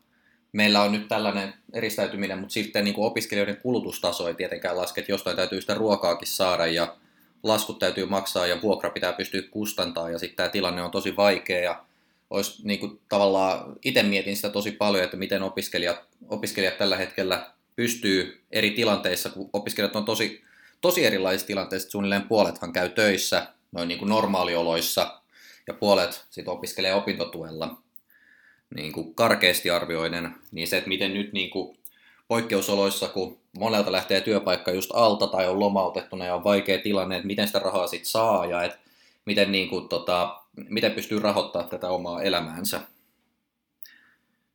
meillä 0.52 0.82
on 0.82 0.92
nyt 0.92 1.08
tällainen 1.08 1.54
eristäytyminen, 1.72 2.38
mutta 2.38 2.52
sitten 2.52 2.84
niin 2.84 2.94
kuin 2.94 3.06
opiskelijoiden 3.06 3.56
kulutustaso 3.56 4.28
ei 4.28 4.34
tietenkään 4.34 4.76
laske, 4.76 5.00
että 5.00 5.12
jostain 5.12 5.36
täytyy 5.36 5.60
sitä 5.60 5.74
ruokaakin 5.74 6.28
saada 6.28 6.66
ja 6.66 6.96
laskut 7.42 7.78
täytyy 7.78 8.06
maksaa 8.06 8.46
ja 8.46 8.62
vuokra 8.62 8.90
pitää 8.90 9.12
pystyä 9.12 9.42
kustantaa 9.50 10.10
ja 10.10 10.18
sitten 10.18 10.36
tämä 10.36 10.48
tilanne 10.48 10.82
on 10.82 10.90
tosi 10.90 11.16
vaikea 11.16 11.60
ja 11.60 11.84
olisi 12.30 12.66
niin 12.66 12.80
kuin, 12.80 13.00
tavallaan, 13.08 13.76
itse 13.84 14.02
mietin 14.02 14.36
sitä 14.36 14.48
tosi 14.48 14.70
paljon, 14.70 15.04
että 15.04 15.16
miten 15.16 15.42
opiskelijat, 15.42 16.00
opiskelijat 16.28 16.78
tällä 16.78 16.96
hetkellä 16.96 17.50
pystyy 17.76 18.42
eri 18.50 18.70
tilanteissa, 18.70 19.28
kun 19.28 19.50
opiskelijat 19.52 19.96
on 19.96 20.04
tosi, 20.04 20.42
tosi 20.80 21.04
erilaisissa 21.04 21.46
tilanteissa, 21.46 21.90
suunnilleen 21.90 22.28
puolethan 22.28 22.72
käy 22.72 22.88
töissä 22.88 23.46
noin 23.72 23.88
niin 23.88 23.98
kuin 23.98 24.08
normaalioloissa 24.08 25.20
ja 25.66 25.74
puolet 25.74 26.24
sitten 26.30 26.54
opiskelee 26.54 26.94
opintotuella 26.94 27.76
niin 28.74 28.92
kuin 28.92 29.14
karkeasti 29.14 29.70
arvioiden, 29.70 30.34
niin 30.52 30.68
se, 30.68 30.76
että 30.76 30.88
miten 30.88 31.14
nyt 31.14 31.32
niin 31.32 31.50
kuin 31.50 31.78
poikkeusoloissa, 32.28 33.08
kun 33.08 33.38
monelta 33.58 33.92
lähtee 33.92 34.20
työpaikka 34.20 34.70
just 34.70 34.90
alta 34.94 35.26
tai 35.26 35.48
on 35.48 35.60
lomautettuna 35.60 36.24
ja 36.24 36.34
on 36.34 36.44
vaikea 36.44 36.78
tilanne, 36.78 37.16
että 37.16 37.26
miten 37.26 37.46
sitä 37.46 37.58
rahaa 37.58 37.86
sitten 37.86 38.10
saa 38.10 38.46
ja 38.46 38.62
että 38.62 38.78
miten, 39.24 39.52
niin 39.52 39.68
kuin, 39.68 39.88
tota, 39.88 40.40
miten 40.68 40.92
pystyy 40.92 41.18
rahoittamaan 41.18 41.70
tätä 41.70 41.88
omaa 41.88 42.22
elämäänsä. 42.22 42.80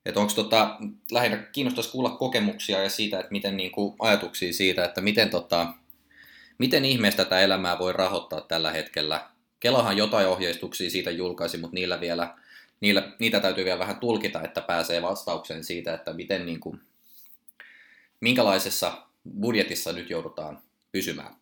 Että 0.06 0.20
onko 0.20 0.34
tota, 0.34 0.77
lähinnä 1.12 1.38
kiinnostaisi 1.38 1.91
kuulla 1.91 2.10
kokemuksia 2.10 2.84
ja 2.84 2.89
siitä, 2.89 3.20
että 3.20 3.32
miten 3.32 3.58
niin 3.58 3.72
kuin, 3.72 3.96
ajatuksia 4.00 4.53
siitä, 4.53 4.86
että 4.86 5.01
miten, 5.01 5.30
tota, 5.30 5.74
miten 6.58 6.86
ihmeestä 6.86 7.24
tätä 7.24 7.39
elämää 7.39 7.80
voi 7.80 7.94
rahoittaa 7.94 8.41
tällä 8.41 8.72
hetkellä. 8.72 9.30
Kelahan 9.62 9.98
jotain 9.98 10.27
ohjeistuksia 10.27 10.89
siitä 10.89 11.12
julkaisi, 11.12 11.58
mutta 11.58 11.75
niillä 11.75 12.00
vielä, 12.00 12.36
niillä, 12.80 13.12
niitä 13.20 13.39
täytyy 13.39 13.65
vielä 13.65 13.80
vähän 13.80 14.00
tulkita, 14.00 14.41
että 14.41 14.62
pääsee 14.62 15.01
vastaukseen 15.01 15.63
siitä, 15.63 15.94
että 15.94 16.13
miten, 16.13 16.46
niin 16.46 16.60
kuin, 16.60 16.82
minkälaisessa 18.20 18.94
budjetissa 19.41 19.94
nyt 19.94 20.10
joudutaan 20.10 20.60
pysymään. 20.91 21.36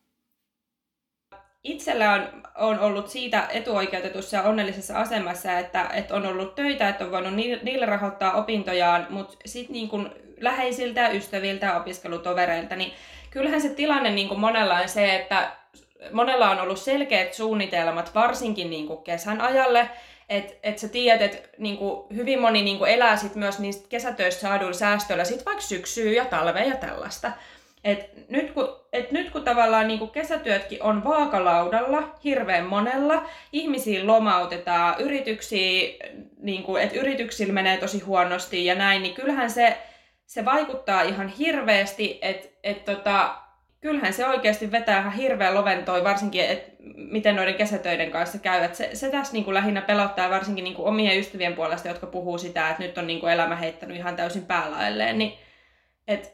Itsellä 1.63 2.13
on, 2.13 2.43
on 2.55 2.79
ollut 2.79 3.09
siitä 3.09 3.47
etuoikeutetussa 3.51 4.37
ja 4.37 4.43
onnellisessa 4.43 4.99
asemassa, 4.99 5.59
että, 5.59 5.89
että 5.93 6.15
on 6.15 6.25
ollut 6.25 6.55
töitä, 6.55 6.89
että 6.89 7.05
on 7.05 7.11
voinut 7.11 7.33
niillä 7.63 7.85
rahoittaa 7.85 8.33
opintojaan, 8.33 9.07
mutta 9.09 9.37
sitten 9.45 9.73
niin 9.73 9.89
läheisiltä, 10.39 11.09
ystäviltä, 11.09 11.77
opiskelutovereilta, 11.77 12.75
niin 12.75 12.93
kyllähän 13.29 13.61
se 13.61 13.69
tilanne 13.69 14.09
niin 14.09 14.27
kuin 14.27 14.39
monella 14.39 14.75
on 14.75 14.89
se, 14.89 15.15
että 15.15 15.58
monella 16.11 16.49
on 16.49 16.59
ollut 16.59 16.79
selkeät 16.79 17.33
suunnitelmat, 17.33 18.15
varsinkin 18.15 18.69
niin 18.69 18.87
kuin 18.87 19.03
kesän 19.03 19.41
ajalle, 19.41 19.89
että 20.29 20.53
et 20.63 20.79
sä 20.79 20.87
tiedät, 20.87 21.21
että 21.21 21.49
niinku, 21.57 22.07
hyvin 22.15 22.41
moni 22.41 22.61
niinku 22.61 22.85
elää 22.85 23.17
sit 23.17 23.35
myös 23.35 23.59
niistä 23.59 23.87
kesätöistä 23.89 24.41
saaduilla 24.41 24.77
säästöillä 24.77 25.23
sit 25.23 25.45
vaikka 25.45 25.61
syksyä 25.61 26.11
ja 26.11 26.25
talvea 26.25 26.63
ja 26.63 26.75
tällaista. 26.75 27.31
Et 27.83 28.29
nyt, 28.29 28.51
kun, 28.51 28.75
et 28.93 29.11
nyt 29.11 29.29
kun 29.29 29.43
tavallaan 29.43 29.87
niin 29.87 29.99
kuin 29.99 30.11
kesätyötkin 30.11 30.83
on 30.83 31.03
vaakalaudalla 31.03 32.15
hirveän 32.23 32.65
monella, 32.65 33.25
ihmisiä 33.51 34.07
lomautetaan, 34.07 35.01
yrityksiä, 35.01 35.89
niin 36.37 36.63
kuin, 36.63 36.83
että 36.83 36.99
yrityksillä 36.99 37.53
menee 37.53 37.77
tosi 37.77 37.99
huonosti 37.99 38.65
ja 38.65 38.75
näin, 38.75 39.03
niin 39.03 39.15
kyllähän 39.15 39.51
se, 39.51 39.77
se 40.25 40.45
vaikuttaa 40.45 41.01
ihan 41.01 41.27
hirveästi, 41.27 42.19
että 42.21 42.47
et 42.63 42.85
tota, 42.85 43.35
kyllähän 43.81 44.13
se 44.13 44.27
oikeasti 44.27 44.71
vetää 44.71 44.99
ihan 44.99 45.13
hirveän 45.13 45.55
loventoi, 45.55 46.03
varsinkin, 46.03 46.45
että 46.45 46.71
miten 46.95 47.35
noiden 47.35 47.55
kesätöiden 47.55 48.11
kanssa 48.11 48.37
käy. 48.37 48.63
Et 48.63 48.75
se, 48.75 48.89
se 48.93 49.11
tässä 49.11 49.33
niin 49.33 49.43
kuin 49.45 49.53
lähinnä 49.53 49.81
pelottaa 49.81 50.29
varsinkin 50.29 50.63
niin 50.63 50.75
kuin 50.75 50.87
omien 50.87 51.19
ystävien 51.19 51.55
puolesta, 51.55 51.87
jotka 51.87 52.07
puhuu 52.07 52.37
sitä, 52.37 52.69
että 52.69 52.83
nyt 52.83 52.97
on 52.97 53.07
niin 53.07 53.19
kuin 53.19 53.33
elämä 53.33 53.55
heittänyt 53.55 53.97
ihan 53.97 54.15
täysin 54.15 54.45
päälailleen, 54.45 55.17
niin 55.17 55.33
että 56.07 56.29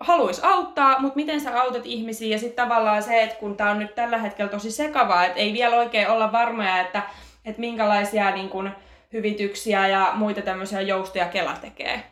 haluaisi 0.00 0.40
auttaa, 0.44 1.00
mutta 1.00 1.16
miten 1.16 1.40
sä 1.40 1.60
autat 1.60 1.86
ihmisiä 1.86 2.28
ja 2.28 2.38
sitten 2.38 2.64
tavallaan 2.64 3.02
se, 3.02 3.22
että 3.22 3.36
kun 3.36 3.56
tämä 3.56 3.70
on 3.70 3.78
nyt 3.78 3.94
tällä 3.94 4.18
hetkellä 4.18 4.50
tosi 4.50 4.70
sekavaa, 4.70 5.24
että 5.24 5.40
ei 5.40 5.52
vielä 5.52 5.76
oikein 5.76 6.08
olla 6.08 6.32
varmoja, 6.32 6.80
että, 6.80 7.02
että 7.44 7.60
minkälaisia 7.60 8.30
niin 8.30 8.48
kun, 8.48 8.70
hyvityksiä 9.12 9.88
ja 9.88 10.12
muita 10.14 10.42
tämmöisiä 10.42 10.80
joustoja 10.80 11.28
Kela 11.28 11.56
tekee. 11.60 12.02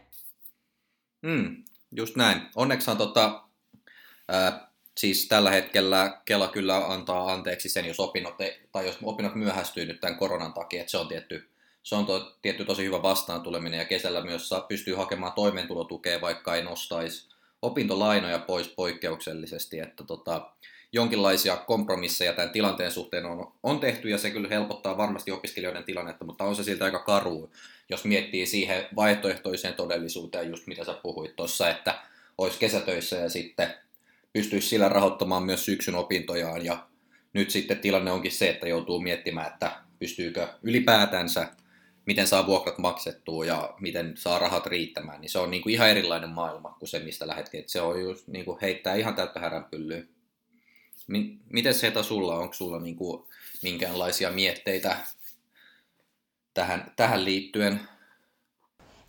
Mm, 1.23 1.57
just 1.97 2.17
näin. 2.17 2.43
Onneksi 2.55 2.91
on 2.91 2.97
tota, 2.97 3.45
siis 4.99 5.29
tällä 5.29 5.51
hetkellä 5.51 6.21
Kela 6.25 6.49
kyllä 6.49 6.93
antaa 6.93 7.33
anteeksi 7.33 7.69
sen, 7.69 7.85
jos 7.87 8.01
opinnot, 8.01 8.35
tai 8.73 8.87
jos 8.87 8.99
opinnot 9.03 9.35
myöhästyy 9.35 9.85
nyt 9.85 10.01
tämän 10.01 10.19
koronan 10.19 10.53
takia, 10.53 10.81
että 10.81 10.91
se 10.91 10.99
on 10.99 11.09
tietty, 11.09 11.49
se 11.83 11.95
on 11.95 12.07
to, 12.07 12.37
tietty 12.43 12.65
tosi 12.65 12.85
hyvä 12.85 13.03
vastaan 13.03 13.41
tuleminen 13.41 13.79
ja 13.79 13.85
kesällä 13.85 14.25
myös 14.25 14.49
saa, 14.49 14.61
pystyy 14.61 14.95
hakemaan 14.95 15.33
toimeentulotukea, 15.33 16.21
vaikka 16.21 16.55
ei 16.55 16.63
nostaisi 16.63 17.29
opintolainoja 17.63 18.39
pois 18.39 18.69
poikkeuksellisesti, 18.69 19.79
että 19.79 20.05
tota, 20.05 20.51
jonkinlaisia 20.93 21.57
kompromisseja 21.57 22.33
tämän 22.33 22.51
tilanteen 22.51 22.93
suhteen 22.93 23.27
on, 23.27 23.53
on 23.63 23.81
tehty 23.81 24.09
ja 24.09 24.19
se 24.19 24.31
kyllä 24.31 24.49
helpottaa 24.49 24.97
varmasti 24.97 25.31
opiskelijoiden 25.31 25.85
tilannetta, 25.85 26.25
mutta 26.25 26.45
on 26.45 26.57
se 26.57 26.65
siltä 26.65 26.85
aika 26.85 26.99
karu, 26.99 27.51
jos 27.89 28.05
miettii 28.05 28.47
siihen 28.47 28.87
vaihtoehtoiseen 28.97 29.75
todellisuuteen, 29.75 30.49
just 30.49 30.67
mitä 30.67 30.85
sä 30.85 30.95
puhuit 31.03 31.37
tuossa, 31.37 31.71
että 31.71 31.95
olisi 32.39 32.59
kesätöissä 32.59 33.17
ja 33.17 33.29
sitten 33.29 33.75
pystyisi 34.35 34.69
sillä 34.69 34.89
rahoittamaan 34.89 35.43
myös 35.43 35.65
syksyn 35.65 35.95
opintojaan 35.95 36.65
ja 36.65 36.87
nyt 37.33 37.51
sitten 37.51 37.79
tilanne 37.79 38.11
onkin 38.11 38.33
se, 38.33 38.51
että 38.51 38.69
joutuu 38.69 39.01
miettimään, 39.01 39.47
että 39.47 39.77
pystyykö 39.99 40.49
ylipäätänsä 40.63 41.49
miten 42.07 42.27
saa 42.27 42.47
vuokrat 42.47 42.79
maksettua 42.79 43.45
ja 43.45 43.75
miten 43.81 44.17
saa 44.17 44.39
rahat 44.39 44.67
riittämään, 44.67 45.21
niin 45.21 45.31
se 45.31 45.39
on 45.39 45.51
niin 45.51 45.63
kuin 45.63 45.73
ihan 45.73 45.91
erilainen 45.91 46.31
maailma 46.31 46.77
kuin 46.79 46.89
se, 46.89 46.99
mistä 46.99 47.27
lähdettiin. 47.27 47.65
Se 47.67 47.81
on 47.81 48.01
just 48.01 48.29
niin 48.29 48.45
kuin 48.45 48.59
heittää 48.63 48.95
ihan 48.95 49.15
täyttä 49.15 49.41
häränpyllyä. 49.41 50.03
Miten 51.53 51.75
se 51.75 51.93
sulla, 52.03 52.39
onko 52.39 52.55
sulla 52.55 52.81
niin 52.81 52.97
kuin 52.97 53.25
minkäänlaisia 53.63 54.31
mietteitä 54.31 54.97
tähän, 56.55 56.93
tähän 56.97 57.25
liittyen? 57.25 57.81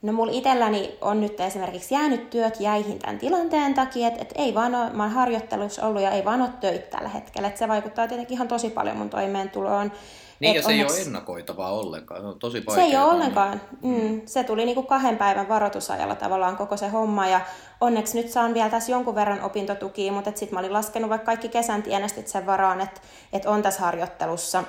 No 0.06 0.14
mulla 0.14 0.32
itselläni 0.32 0.98
on 1.02 1.22
nyt 1.22 1.40
esimerkiksi 1.40 1.94
jäänyt 1.94 2.30
työt 2.30 2.60
jäihin 2.60 3.00
tämän 3.00 3.18
tilanteen 3.18 3.74
takia, 3.74 4.08
että, 4.08 4.22
että 4.22 4.36
ei 4.38 4.54
vaan 4.54 4.76
ole, 4.76 4.90
mä 4.94 5.04
oon 5.04 5.12
harjoittelussa 5.12 5.86
ollut 5.86 6.02
ja 6.02 6.12
ei 6.12 6.26
vaan 6.26 6.42
ole 6.42 6.50
töitä 6.60 6.98
tällä 6.98 7.10
hetkellä. 7.10 7.48
Että 7.48 7.60
se 7.60 7.68
vaikuttaa 7.68 8.08
tietenkin 8.08 8.36
ihan 8.36 8.48
tosi 8.48 8.70
paljon 8.70 8.98
mun 8.98 9.10
toimeentuloon. 9.10 9.92
Niin, 10.40 10.56
ja 10.56 10.62
se 10.62 10.68
onneksi... 10.68 10.96
ei 10.96 11.02
ole 11.02 11.08
ennakoitavaa 11.08 11.72
ollenkaan. 11.72 12.22
Se 12.22 12.28
on 12.28 12.40
tosi 12.40 12.64
Se 12.76 12.82
ei 12.82 12.98
ole 12.98 13.14
ollenkaan. 13.14 13.62
Mm. 13.82 14.22
Se 14.26 14.44
tuli 14.44 14.66
niinku 14.66 14.84
kahden 14.84 15.18
päivän 15.18 15.50
varoitusajalla 15.50 16.16
tavallaan 16.16 16.58
koko 16.58 16.78
se 16.78 16.88
homma. 16.88 17.28
Ja 17.28 17.42
onneksi 17.82 18.22
nyt 18.22 18.32
saan 18.32 18.54
vielä 18.54 18.70
tässä 18.70 18.92
jonkun 18.92 19.16
verran 19.16 19.42
opintotukia, 19.42 20.12
mutta 20.12 20.32
sitten 20.36 20.54
mä 20.54 20.60
olin 20.60 20.74
laskenut 20.74 21.10
vaikka 21.10 21.26
kaikki 21.26 21.50
kesän 21.50 21.84
tienestit 21.84 22.28
sen 22.28 22.46
varaan, 22.46 22.82
että, 22.82 23.02
että 23.34 23.50
on 23.50 23.62
tässä 23.62 23.82
harjoittelussa. 23.82 24.64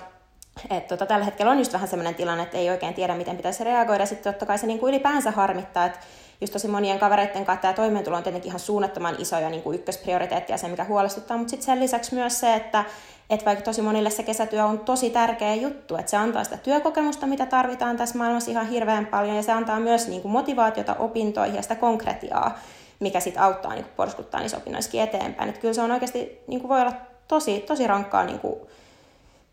Et 0.70 0.86
tota, 0.86 1.06
tällä 1.06 1.24
hetkellä 1.24 1.52
on 1.52 1.58
just 1.58 1.72
vähän 1.72 1.88
sellainen 1.88 2.14
tilanne, 2.14 2.42
että 2.42 2.58
ei 2.58 2.70
oikein 2.70 2.94
tiedä, 2.94 3.14
miten 3.14 3.36
pitäisi 3.36 3.64
reagoida. 3.64 4.06
Sitten 4.06 4.32
totta 4.32 4.46
kai 4.46 4.58
se 4.58 4.66
niinku 4.66 4.88
ylipäänsä 4.88 5.30
harmittaa, 5.30 5.86
että 5.86 5.98
just 6.40 6.52
tosi 6.52 6.68
monien 6.68 6.98
kavereiden 6.98 7.44
kanssa 7.44 7.62
tämä 7.62 7.74
toimeentulo 7.74 8.16
on 8.16 8.22
tietenkin 8.22 8.48
ihan 8.48 8.60
suunnattoman 8.60 9.14
iso 9.18 9.38
ja 9.38 9.50
niin 9.50 9.62
kuin 9.62 9.74
ykkösprioriteetti 9.74 10.52
ja 10.52 10.58
se, 10.58 10.68
mikä 10.68 10.84
huolestuttaa, 10.84 11.36
mutta 11.36 11.50
sitten 11.50 11.66
sen 11.66 11.80
lisäksi 11.80 12.14
myös 12.14 12.40
se, 12.40 12.54
että 12.54 12.84
että 13.30 13.46
vaikka 13.46 13.64
tosi 13.64 13.82
monille 13.82 14.10
se 14.10 14.22
kesätyö 14.22 14.64
on 14.64 14.78
tosi 14.78 15.10
tärkeä 15.10 15.54
juttu, 15.54 15.96
että 15.96 16.10
se 16.10 16.16
antaa 16.16 16.44
sitä 16.44 16.56
työkokemusta, 16.56 17.26
mitä 17.26 17.46
tarvitaan 17.46 17.96
tässä 17.96 18.18
maailmassa 18.18 18.50
ihan 18.50 18.68
hirveän 18.68 19.06
paljon, 19.06 19.36
ja 19.36 19.42
se 19.42 19.52
antaa 19.52 19.80
myös 19.80 20.08
niin 20.08 20.22
kuin 20.22 20.32
motivaatiota 20.32 20.94
opintoihin 20.94 21.56
ja 21.56 21.62
sitä 21.62 21.74
konkretiaa, 21.74 22.58
mikä 23.00 23.20
sitten 23.20 23.42
auttaa 23.42 23.74
niin 23.74 23.84
kuin 23.84 23.94
porskuttaa 23.96 24.40
niissä 24.40 24.56
opinnoissakin 24.56 25.00
eteenpäin. 25.00 25.48
Että 25.48 25.60
kyllä 25.60 25.74
se 25.74 25.82
on 25.82 25.90
oikeasti, 25.90 26.42
niin 26.46 26.60
kuin 26.60 26.68
voi 26.68 26.80
olla 26.80 26.92
tosi, 27.28 27.60
tosi 27.60 27.86
rankkaa 27.86 28.24
niin 28.24 28.38
kuin, 28.38 28.60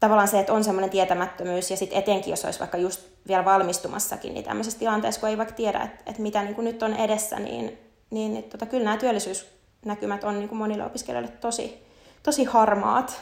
tavallaan 0.03 0.27
se, 0.27 0.39
että 0.39 0.53
on 0.53 0.63
semmoinen 0.63 0.89
tietämättömyys, 0.89 1.71
ja 1.71 1.77
sitten 1.77 1.99
etenkin, 1.99 2.31
jos 2.31 2.45
olisi 2.45 2.59
vaikka 2.59 2.77
just 2.77 3.01
vielä 3.27 3.45
valmistumassakin, 3.45 4.33
niin 4.33 4.45
tämmöisessä 4.45 4.79
tilanteessa, 4.79 5.21
kun 5.21 5.29
ei 5.29 5.37
vaikka 5.37 5.55
tiedä, 5.55 5.79
että, 5.79 6.03
että 6.05 6.21
mitä 6.21 6.43
niin 6.43 6.55
kuin 6.55 6.65
nyt 6.65 6.83
on 6.83 6.93
edessä, 6.93 7.39
niin, 7.39 7.77
niin, 8.09 8.33
niin 8.33 8.43
tota, 8.43 8.65
kyllä 8.65 8.83
nämä 8.83 8.97
työllisyysnäkymät 8.97 10.23
on 10.23 10.39
niin 10.39 10.49
kuin 10.49 10.59
monille 10.59 10.85
opiskelijoille 10.85 11.31
tosi, 11.31 11.83
tosi 12.23 12.43
harmaat. 12.43 13.21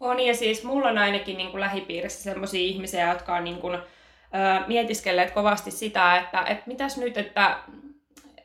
On, 0.00 0.20
ja 0.20 0.34
siis 0.34 0.64
mulla 0.64 0.88
on 0.88 0.98
ainakin 0.98 1.36
niin 1.36 1.50
kuin 1.50 1.60
lähipiirissä 1.60 2.22
sellaisia 2.22 2.60
ihmisiä, 2.60 3.12
jotka 3.12 3.36
on 3.36 3.44
niin 3.44 3.58
kuin, 3.58 3.74
ö, 3.74 3.80
mietiskelleet 4.66 5.30
kovasti 5.30 5.70
sitä, 5.70 6.16
että, 6.16 6.42
että 6.42 6.64
mitäs 6.66 6.96
nyt, 6.96 7.18
että, 7.18 7.58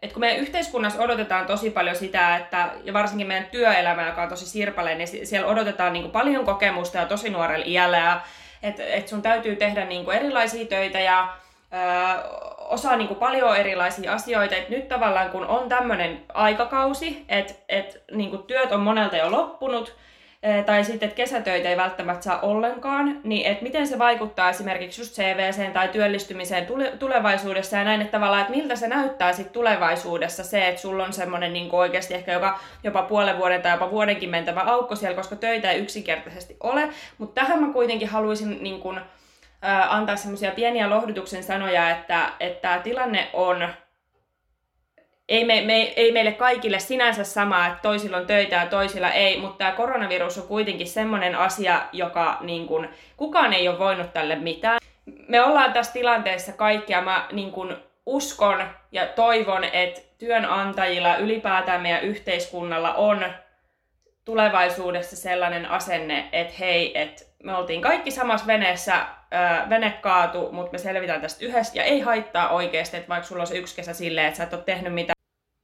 että 0.01 0.13
kun 0.13 0.20
meidän 0.20 0.39
yhteiskunnassa 0.39 1.01
odotetaan 1.01 1.46
tosi 1.46 1.70
paljon 1.70 1.96
sitä, 1.96 2.38
että, 2.38 2.70
ja 2.84 2.93
varsinkin 2.93 3.27
meidän 3.27 3.46
työelämä, 3.46 4.08
joka 4.08 4.24
on 4.24 4.29
tosi 4.29 4.46
sirpaleinen, 4.46 5.08
niin 5.12 5.27
siellä 5.27 5.48
odotetaan 5.48 5.93
niin 5.93 6.03
kuin 6.03 6.12
paljon 6.12 6.46
kokemusta 6.46 6.98
ja 6.98 7.05
tosi 7.05 7.29
nuorella 7.29 7.65
iällä, 7.65 7.98
ja 7.98 8.22
että, 8.63 8.84
että 8.86 9.10
sun 9.10 9.22
täytyy 9.22 9.55
tehdä 9.55 9.86
niin 9.86 10.05
kuin 10.05 10.17
erilaisia 10.17 10.65
töitä 10.65 11.00
ja 11.00 11.34
ö, 11.74 11.77
osaa 12.58 12.96
niin 12.96 13.08
kuin 13.08 13.20
paljon 13.20 13.58
erilaisia 13.58 14.13
asioita. 14.13 14.55
että 14.55 14.74
nyt 14.74 14.88
tavallaan 14.88 15.29
kun 15.29 15.46
on 15.46 15.70
tämmöinen 15.70 16.24
aikakausi, 16.34 17.25
että, 17.29 17.53
että 17.70 18.00
niin 18.12 18.43
työt 18.43 18.72
on 18.72 18.79
monelta 18.79 19.17
jo 19.17 19.31
loppunut, 19.31 19.96
tai 20.66 20.84
sitten, 20.84 21.08
että 21.08 21.16
kesätöitä 21.16 21.70
ei 21.70 21.78
välttämättä 21.78 22.24
saa 22.24 22.40
ollenkaan, 22.40 23.22
niin 23.24 23.46
että 23.46 23.64
miten 23.64 23.88
se 23.88 24.00
vaikuttaa 24.00 24.50
esimerkiksi 24.50 25.02
just 25.02 25.16
CVC 25.16 25.74
tai 25.74 25.88
työllistymiseen 25.88 26.68
tulevaisuudessa 27.00 27.78
ja 27.78 27.84
näin, 27.84 28.02
että 28.02 28.12
tavallaan, 28.12 28.42
että 28.42 28.54
miltä 28.54 28.76
se 28.76 28.88
näyttää 28.88 29.34
sitten 29.34 29.54
tulevaisuudessa 29.54 30.44
se, 30.44 30.68
että 30.68 30.82
sulla 30.82 31.04
on 31.04 31.14
semmoinen 31.14 31.54
niin 31.54 31.70
oikeasti 31.72 32.14
ehkä 32.14 32.34
joka, 32.34 32.60
jopa 32.84 33.02
puolen 33.02 33.38
vuoden 33.38 33.62
tai 33.62 33.72
jopa 33.72 33.92
vuodenkin 33.92 34.30
mentävä 34.30 34.60
aukko 34.60 34.96
siellä, 34.96 35.16
koska 35.16 35.36
töitä 35.36 35.72
ei 35.72 35.82
yksinkertaisesti 35.82 36.58
ole, 36.60 36.90
mutta 37.18 37.42
tähän 37.42 37.64
mä 37.64 37.74
kuitenkin 37.74 38.08
haluaisin 38.08 38.64
niin 38.64 38.80
kuin, 38.80 39.00
antaa 39.90 40.16
semmoisia 40.16 40.52
pieniä 40.52 40.90
lohdutuksen 40.90 41.44
sanoja, 41.44 41.90
että, 41.90 42.30
että 42.40 42.80
tilanne 42.84 43.30
on 43.34 43.70
ei, 45.32 45.46
me, 45.46 45.62
me, 45.62 45.94
ei 45.96 46.12
meille 46.12 46.32
kaikille 46.32 46.80
sinänsä 46.80 47.24
sama, 47.24 47.68
että 47.68 47.80
toisilla 47.82 48.18
on 48.18 48.28
töitä 48.28 48.56
ja 48.56 48.66
toisilla 48.66 49.12
ei, 49.12 49.40
mutta 49.40 49.58
tämä 49.58 49.72
koronavirus 49.72 50.38
on 50.38 50.48
kuitenkin 50.48 50.88
semmoinen 50.88 51.36
asia, 51.36 51.82
joka 51.92 52.38
niin 52.42 52.68
kun, 52.68 52.90
kukaan 53.18 53.54
ei 53.54 53.68
ole 53.68 53.80
voinut 53.80 54.14
tälle 54.14 54.36
mitään. 54.36 54.80
Me 55.28 55.42
ollaan 55.42 55.74
tässä 55.74 55.94
tilanteessa 55.94 56.52
kaikki 56.52 56.94
ja 56.94 57.02
mä 57.02 57.28
niin 57.32 57.52
kun, 57.52 57.78
uskon 58.06 58.64
ja 58.92 59.08
toivon, 59.08 59.64
että 59.64 60.02
työnantajilla 60.18 61.18
ylipäätään 61.18 61.82
meidän 61.82 62.04
yhteiskunnalla 62.04 62.94
on 62.94 63.26
tulevaisuudessa 64.26 65.16
sellainen 65.16 65.66
asenne, 65.66 66.30
että 66.32 66.54
hei, 66.60 67.02
että 67.02 67.24
me 67.44 67.56
oltiin 67.56 67.82
kaikki 67.82 68.12
samassa 68.12 68.48
veneessä, 68.48 69.06
vene 69.70 69.92
kaatu, 70.02 70.52
mutta 70.52 70.72
me 70.72 70.78
selvitään 70.78 71.22
tästä 71.22 71.46
yhdessä 71.46 71.74
ja 71.76 71.84
ei 71.84 72.00
haittaa 72.00 72.50
oikeasti, 72.50 72.98
että 72.98 73.10
vaikka 73.10 73.28
sulla 73.28 73.46
se 73.46 73.58
yksi 73.58 73.76
kesä 73.76 73.94
silleen, 73.94 74.28
että 74.28 74.38
sä 74.38 74.44
et 74.44 74.54
ole 74.54 74.62
tehnyt 74.62 74.94
mitään 74.94 75.21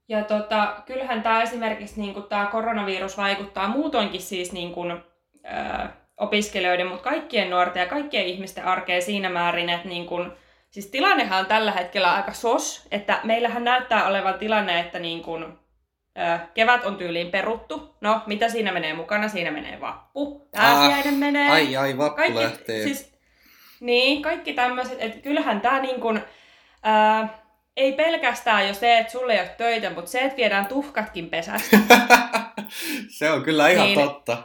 ja 0.09 0.23
tota, 0.23 0.75
kyllähän 0.85 1.23
tämä 1.23 1.41
esimerkiksi 1.41 2.01
niin 2.01 2.23
tämä 2.29 2.45
koronavirus 2.45 3.17
vaikuttaa 3.17 3.67
muutoinkin 3.67 4.21
siis 4.21 4.51
niin 4.51 4.73
kuin, 4.73 4.91
ö, 4.91 5.87
opiskelijoiden, 6.17 6.87
mutta 6.87 7.09
kaikkien 7.09 7.49
nuorten 7.49 7.81
ja 7.81 7.87
kaikkien 7.87 8.25
ihmisten 8.25 8.65
arkeen 8.65 9.01
siinä 9.01 9.29
määrin, 9.29 9.69
että 9.69 9.87
niin 9.87 10.05
kuin, 10.05 10.31
siis 10.69 10.87
tilannehan 10.87 11.39
on 11.39 11.45
tällä 11.45 11.71
hetkellä 11.71 12.13
aika 12.13 12.33
sos, 12.33 12.87
että 12.91 13.19
meillähän 13.23 13.63
näyttää 13.63 14.07
olevan 14.07 14.39
tilanne, 14.39 14.79
että 14.79 14.99
niin 14.99 15.23
kuin, 15.23 15.43
ö, 15.43 16.39
kevät 16.53 16.85
on 16.85 16.95
tyyliin 16.95 17.31
peruttu. 17.31 17.95
No, 18.01 18.21
mitä 18.25 18.49
siinä 18.49 18.71
menee 18.71 18.93
mukana? 18.93 19.27
Siinä 19.27 19.51
menee 19.51 19.81
vappu, 19.81 20.49
pääsiäinen 20.51 21.13
ah, 21.13 21.19
menee. 21.19 21.51
Ai 21.51 21.77
ai, 21.77 21.97
vappu 21.97 22.15
kaikki, 22.15 22.39
lähtee. 22.39 22.83
Siis, 22.83 23.17
niin, 23.79 24.21
kaikki 24.21 24.53
tämmöiset, 24.53 24.97
että 25.01 25.19
kyllähän 25.19 25.61
tämä 25.61 25.79
niin 25.79 26.01
kuin, 26.01 26.17
ö, 26.17 27.27
ei 27.77 27.93
pelkästään 27.93 28.67
jo 28.67 28.73
se, 28.73 28.97
että 28.97 29.11
sulle 29.11 29.33
ei 29.33 29.39
ole 29.39 29.49
töitä, 29.57 29.89
mutta 29.89 30.11
se, 30.11 30.19
että 30.19 30.37
viedään 30.37 30.65
tuhkatkin 30.65 31.29
pesästä. 31.29 31.77
se 33.17 33.31
on 33.31 33.43
kyllä 33.43 33.69
ihan 33.69 33.87
niin, 33.87 33.99
totta. 33.99 34.37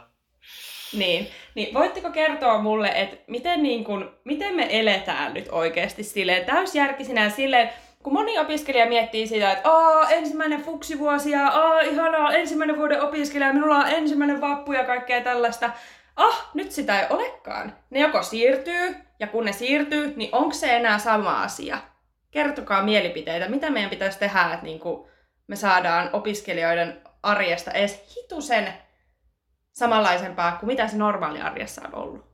Niin, 0.93 1.27
niin 1.55 1.73
voitteko 1.73 2.09
kertoa 2.09 2.57
mulle, 2.57 2.91
että 2.95 3.17
miten, 3.27 3.63
niin 3.63 3.83
kun, 3.83 4.11
miten 4.23 4.55
me 4.55 4.67
eletään 4.69 5.33
nyt 5.33 5.47
oikeasti 5.51 6.03
silleen 6.03 6.45
täysjärkisinä 6.45 7.29
silleen, 7.29 7.69
kun 8.03 8.13
moni 8.13 8.39
opiskelija 8.39 8.85
miettii 8.85 9.27
sitä, 9.27 9.51
että 9.51 9.71
Aa, 9.71 10.09
ensimmäinen 10.09 10.61
fuksivuosi 10.61 11.31
ja 11.31 11.47
Aa, 11.47 11.79
ihanaa, 11.79 12.33
ensimmäinen 12.33 12.77
vuoden 12.77 13.01
opiskelija, 13.01 13.53
minulla 13.53 13.77
on 13.77 13.89
ensimmäinen 13.89 14.41
vappu 14.41 14.73
ja 14.73 14.83
kaikkea 14.83 15.21
tällaista. 15.21 15.69
Ah, 16.15 16.49
nyt 16.53 16.71
sitä 16.71 17.01
ei 17.01 17.07
olekaan. 17.09 17.75
Ne 17.89 17.99
joko 17.99 18.23
siirtyy, 18.23 18.95
ja 19.19 19.27
kun 19.27 19.45
ne 19.45 19.51
siirtyy, 19.51 20.13
niin 20.15 20.29
onko 20.31 20.53
se 20.53 20.75
enää 20.75 20.99
sama 20.99 21.43
asia? 21.43 21.77
Kertokaa 22.33 22.83
mielipiteitä, 22.83 23.49
mitä 23.49 23.69
meidän 23.69 23.89
pitäisi 23.89 24.19
tehdä, 24.19 24.41
että 24.53 24.65
niin 24.65 24.79
kuin 24.79 25.07
me 25.47 25.55
saadaan 25.55 26.09
opiskelijoiden 26.13 27.01
arjesta 27.23 27.71
edes 27.71 28.15
hitusen 28.15 28.73
samanlaisempaa 29.73 30.51
kuin 30.51 30.67
mitä 30.67 30.87
se 30.87 30.97
normaali 30.97 31.41
arjessa 31.41 31.81
on 31.87 31.95
ollut. 31.95 32.32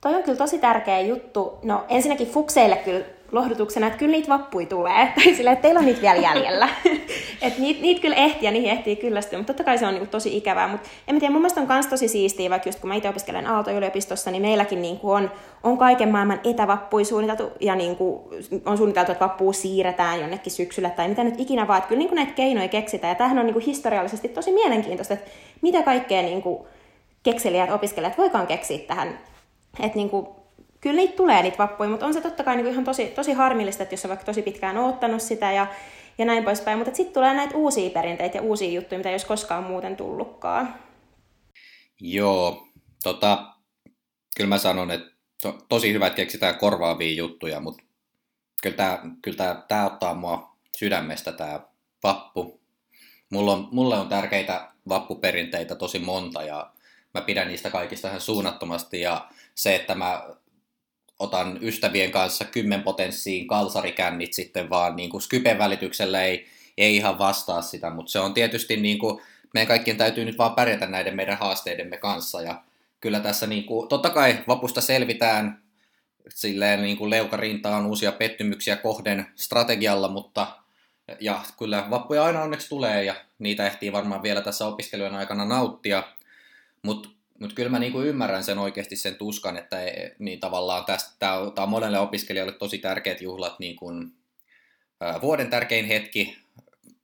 Toi 0.00 0.14
on 0.14 0.22
kyllä 0.22 0.38
tosi 0.38 0.58
tärkeä 0.58 1.00
juttu. 1.00 1.58
No 1.62 1.84
ensinnäkin 1.88 2.30
fukseille 2.30 2.76
kyllä 2.76 3.04
lohdutuksena, 3.32 3.86
että 3.86 3.98
kyllä 3.98 4.12
niitä 4.12 4.28
vappui 4.28 4.66
tulee. 4.66 5.12
Tai 5.16 5.34
sillä, 5.34 5.52
että 5.52 5.62
teillä 5.62 5.78
on 5.78 5.86
niitä 5.86 6.00
vielä 6.00 6.20
jäljellä. 6.20 6.68
että 7.42 7.60
niitä, 7.60 7.82
niitä 7.82 8.00
kyllä 8.00 8.16
ehtii 8.16 8.44
ja 8.44 8.50
niihin 8.50 8.70
ehtii 8.70 8.96
kyllästyä, 8.96 9.38
mutta 9.38 9.52
totta 9.52 9.64
kai 9.64 9.78
se 9.78 9.86
on 9.86 9.94
niin 9.94 10.00
kuin, 10.00 10.10
tosi 10.10 10.36
ikävää. 10.36 10.68
Mutta 10.68 10.88
en 11.08 11.18
tiedä, 11.18 11.32
mun 11.32 11.42
mielestä 11.42 11.60
on 11.60 11.66
myös 11.66 11.86
tosi 11.86 12.08
siistiä, 12.08 12.50
vaikka 12.50 12.68
just 12.68 12.80
kun 12.80 12.88
mä 12.88 12.94
itse 12.94 13.08
opiskelen 13.08 13.46
Aalto-yliopistossa, 13.46 14.30
niin 14.30 14.42
meilläkin 14.42 14.82
niin 14.82 14.98
kuin 14.98 15.12
on, 15.16 15.30
on 15.62 15.78
kaiken 15.78 16.08
maailman 16.08 16.40
etävappuja 16.44 17.04
suunniteltu 17.04 17.52
ja 17.60 17.74
niin 17.74 17.96
kuin, 17.96 18.20
on 18.66 18.76
suunniteltu, 18.76 19.12
että 19.12 19.24
vappua 19.24 19.52
siirretään 19.52 20.20
jonnekin 20.20 20.52
syksyllä 20.52 20.90
tai 20.90 21.08
mitä 21.08 21.24
nyt 21.24 21.40
ikinä 21.40 21.68
vaan. 21.68 21.78
Että 21.78 21.88
kyllä 21.88 21.98
niin 21.98 22.08
kuin 22.08 22.16
näitä 22.16 22.32
keinoja 22.32 22.68
keksitään 22.68 23.10
ja 23.10 23.14
tämähän 23.14 23.38
on 23.38 23.46
niin 23.46 23.54
kuin 23.54 23.64
historiallisesti 23.64 24.28
tosi 24.28 24.52
mielenkiintoista, 24.52 25.14
että 25.14 25.30
mitä 25.62 25.82
kaikkea 25.82 26.22
niin 26.22 26.42
kuin, 26.42 26.62
kekselijät, 27.22 27.70
opiskelijat 27.70 28.18
voikaan 28.18 28.46
keksiä 28.46 28.78
tähän. 28.78 29.18
Että 29.78 29.96
niin 29.96 30.10
kuin, 30.10 30.26
kyllä 30.80 30.96
niitä 30.96 31.16
tulee 31.16 31.42
niitä 31.42 31.58
vappuja, 31.58 31.90
mutta 31.90 32.06
on 32.06 32.14
se 32.14 32.20
totta 32.20 32.44
kai 32.44 32.56
niin 32.56 32.66
ihan 32.66 32.84
tosi, 32.84 33.06
tosi 33.06 33.32
harmillista, 33.32 33.82
että 33.82 33.92
jos 33.92 34.04
on 34.04 34.08
vaikka 34.08 34.26
tosi 34.26 34.42
pitkään 34.42 34.78
oottanut 34.78 35.22
sitä 35.22 35.52
ja, 35.52 35.66
ja 36.18 36.24
näin 36.24 36.44
poispäin, 36.44 36.78
mutta 36.78 36.94
sitten 36.94 37.14
tulee 37.14 37.34
näitä 37.34 37.56
uusia 37.56 37.90
perinteitä 37.90 38.38
ja 38.38 38.42
uusia 38.42 38.70
juttuja, 38.70 38.98
mitä 38.98 39.08
ei 39.08 39.14
olisi 39.14 39.26
koskaan 39.26 39.64
muuten 39.64 39.96
tullutkaan. 39.96 40.74
Joo, 42.00 42.68
tota, 43.02 43.54
kyllä 44.36 44.48
mä 44.48 44.58
sanon, 44.58 44.90
että 44.90 45.12
to, 45.42 45.58
tosi 45.68 45.92
hyvä, 45.92 46.06
että 46.06 46.16
keksitään 46.16 46.58
korvaavia 46.58 47.14
juttuja, 47.14 47.60
mutta 47.60 47.82
kyllä 48.62 48.76
tämä 48.76 48.98
kyllä 49.22 49.36
tää, 49.36 49.62
tää 49.68 49.86
ottaa 49.86 50.14
mua 50.14 50.56
sydämestä 50.76 51.32
tämä 51.32 51.60
vappu. 52.02 52.60
Mulla 53.30 53.52
on, 53.52 53.68
mulle 53.72 53.98
on 53.98 54.08
tärkeitä 54.08 54.70
vappuperinteitä 54.88 55.74
tosi 55.74 55.98
monta 55.98 56.42
ja 56.42 56.72
mä 57.14 57.20
pidän 57.20 57.48
niistä 57.48 57.70
kaikista 57.70 58.08
ihan 58.08 58.20
suunnattomasti 58.20 59.00
ja 59.00 59.28
se, 59.54 59.74
että 59.74 59.94
mä 59.94 60.22
otan 61.18 61.58
ystävien 61.62 62.10
kanssa 62.10 62.44
kymmenpotenssiin 62.44 63.46
kalsarikännit 63.46 64.32
sitten 64.32 64.70
vaan 64.70 64.96
niin 64.96 65.10
kuin 65.10 65.22
Skypen 65.22 65.58
välityksellä 65.58 66.22
ei, 66.22 66.46
ei 66.78 66.96
ihan 66.96 67.18
vastaa 67.18 67.62
sitä, 67.62 67.90
mutta 67.90 68.12
se 68.12 68.18
on 68.18 68.34
tietysti 68.34 68.76
niin 68.76 68.98
kuin, 68.98 69.22
meidän 69.54 69.68
kaikkien 69.68 69.96
täytyy 69.96 70.24
nyt 70.24 70.38
vaan 70.38 70.54
pärjätä 70.54 70.86
näiden 70.86 71.16
meidän 71.16 71.38
haasteidemme 71.38 71.96
kanssa 71.96 72.42
ja 72.42 72.62
kyllä 73.00 73.20
tässä 73.20 73.46
niin 73.46 73.64
kuin, 73.64 73.88
totta 73.88 74.10
kai 74.10 74.38
vapusta 74.48 74.80
selvitään 74.80 75.62
silleen 76.28 76.82
niin 76.82 76.96
kuin 76.96 77.10
leukarintaan 77.10 77.86
uusia 77.86 78.12
pettymyksiä 78.12 78.76
kohden 78.76 79.26
strategialla, 79.34 80.08
mutta 80.08 80.46
ja 81.20 81.40
kyllä 81.58 81.86
vappuja 81.90 82.24
aina 82.24 82.42
onneksi 82.42 82.68
tulee 82.68 83.04
ja 83.04 83.14
niitä 83.38 83.66
ehtii 83.66 83.92
varmaan 83.92 84.22
vielä 84.22 84.40
tässä 84.40 84.66
opiskelujen 84.66 85.14
aikana 85.14 85.44
nauttia, 85.44 86.02
mutta 86.82 87.08
mutta 87.40 87.54
kyllä 87.54 87.70
mä 87.70 87.78
niinku 87.78 88.00
ymmärrän 88.00 88.44
sen 88.44 88.58
oikeasti 88.58 88.96
sen 88.96 89.14
tuskan, 89.14 89.56
että 89.56 89.82
ei, 89.82 90.14
niin 90.18 90.40
tavallaan 90.40 90.84
tämä 91.18 91.34
on, 91.34 91.52
on 91.56 91.68
monelle 91.68 91.98
opiskelijalle 91.98 92.52
tosi 92.52 92.78
tärkeät 92.78 93.20
juhlat, 93.20 93.58
niin 93.58 93.76
kun, 93.76 94.12
ää, 95.00 95.20
vuoden 95.20 95.50
tärkein 95.50 95.86
hetki, 95.86 96.38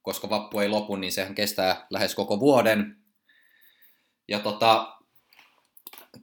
koska 0.02 0.30
vappu 0.30 0.58
ei 0.58 0.68
lopu, 0.68 0.96
niin 0.96 1.12
sehän 1.12 1.34
kestää 1.34 1.86
lähes 1.90 2.14
koko 2.14 2.40
vuoden. 2.40 2.96
Ja 4.28 4.38
tota, 4.38 4.96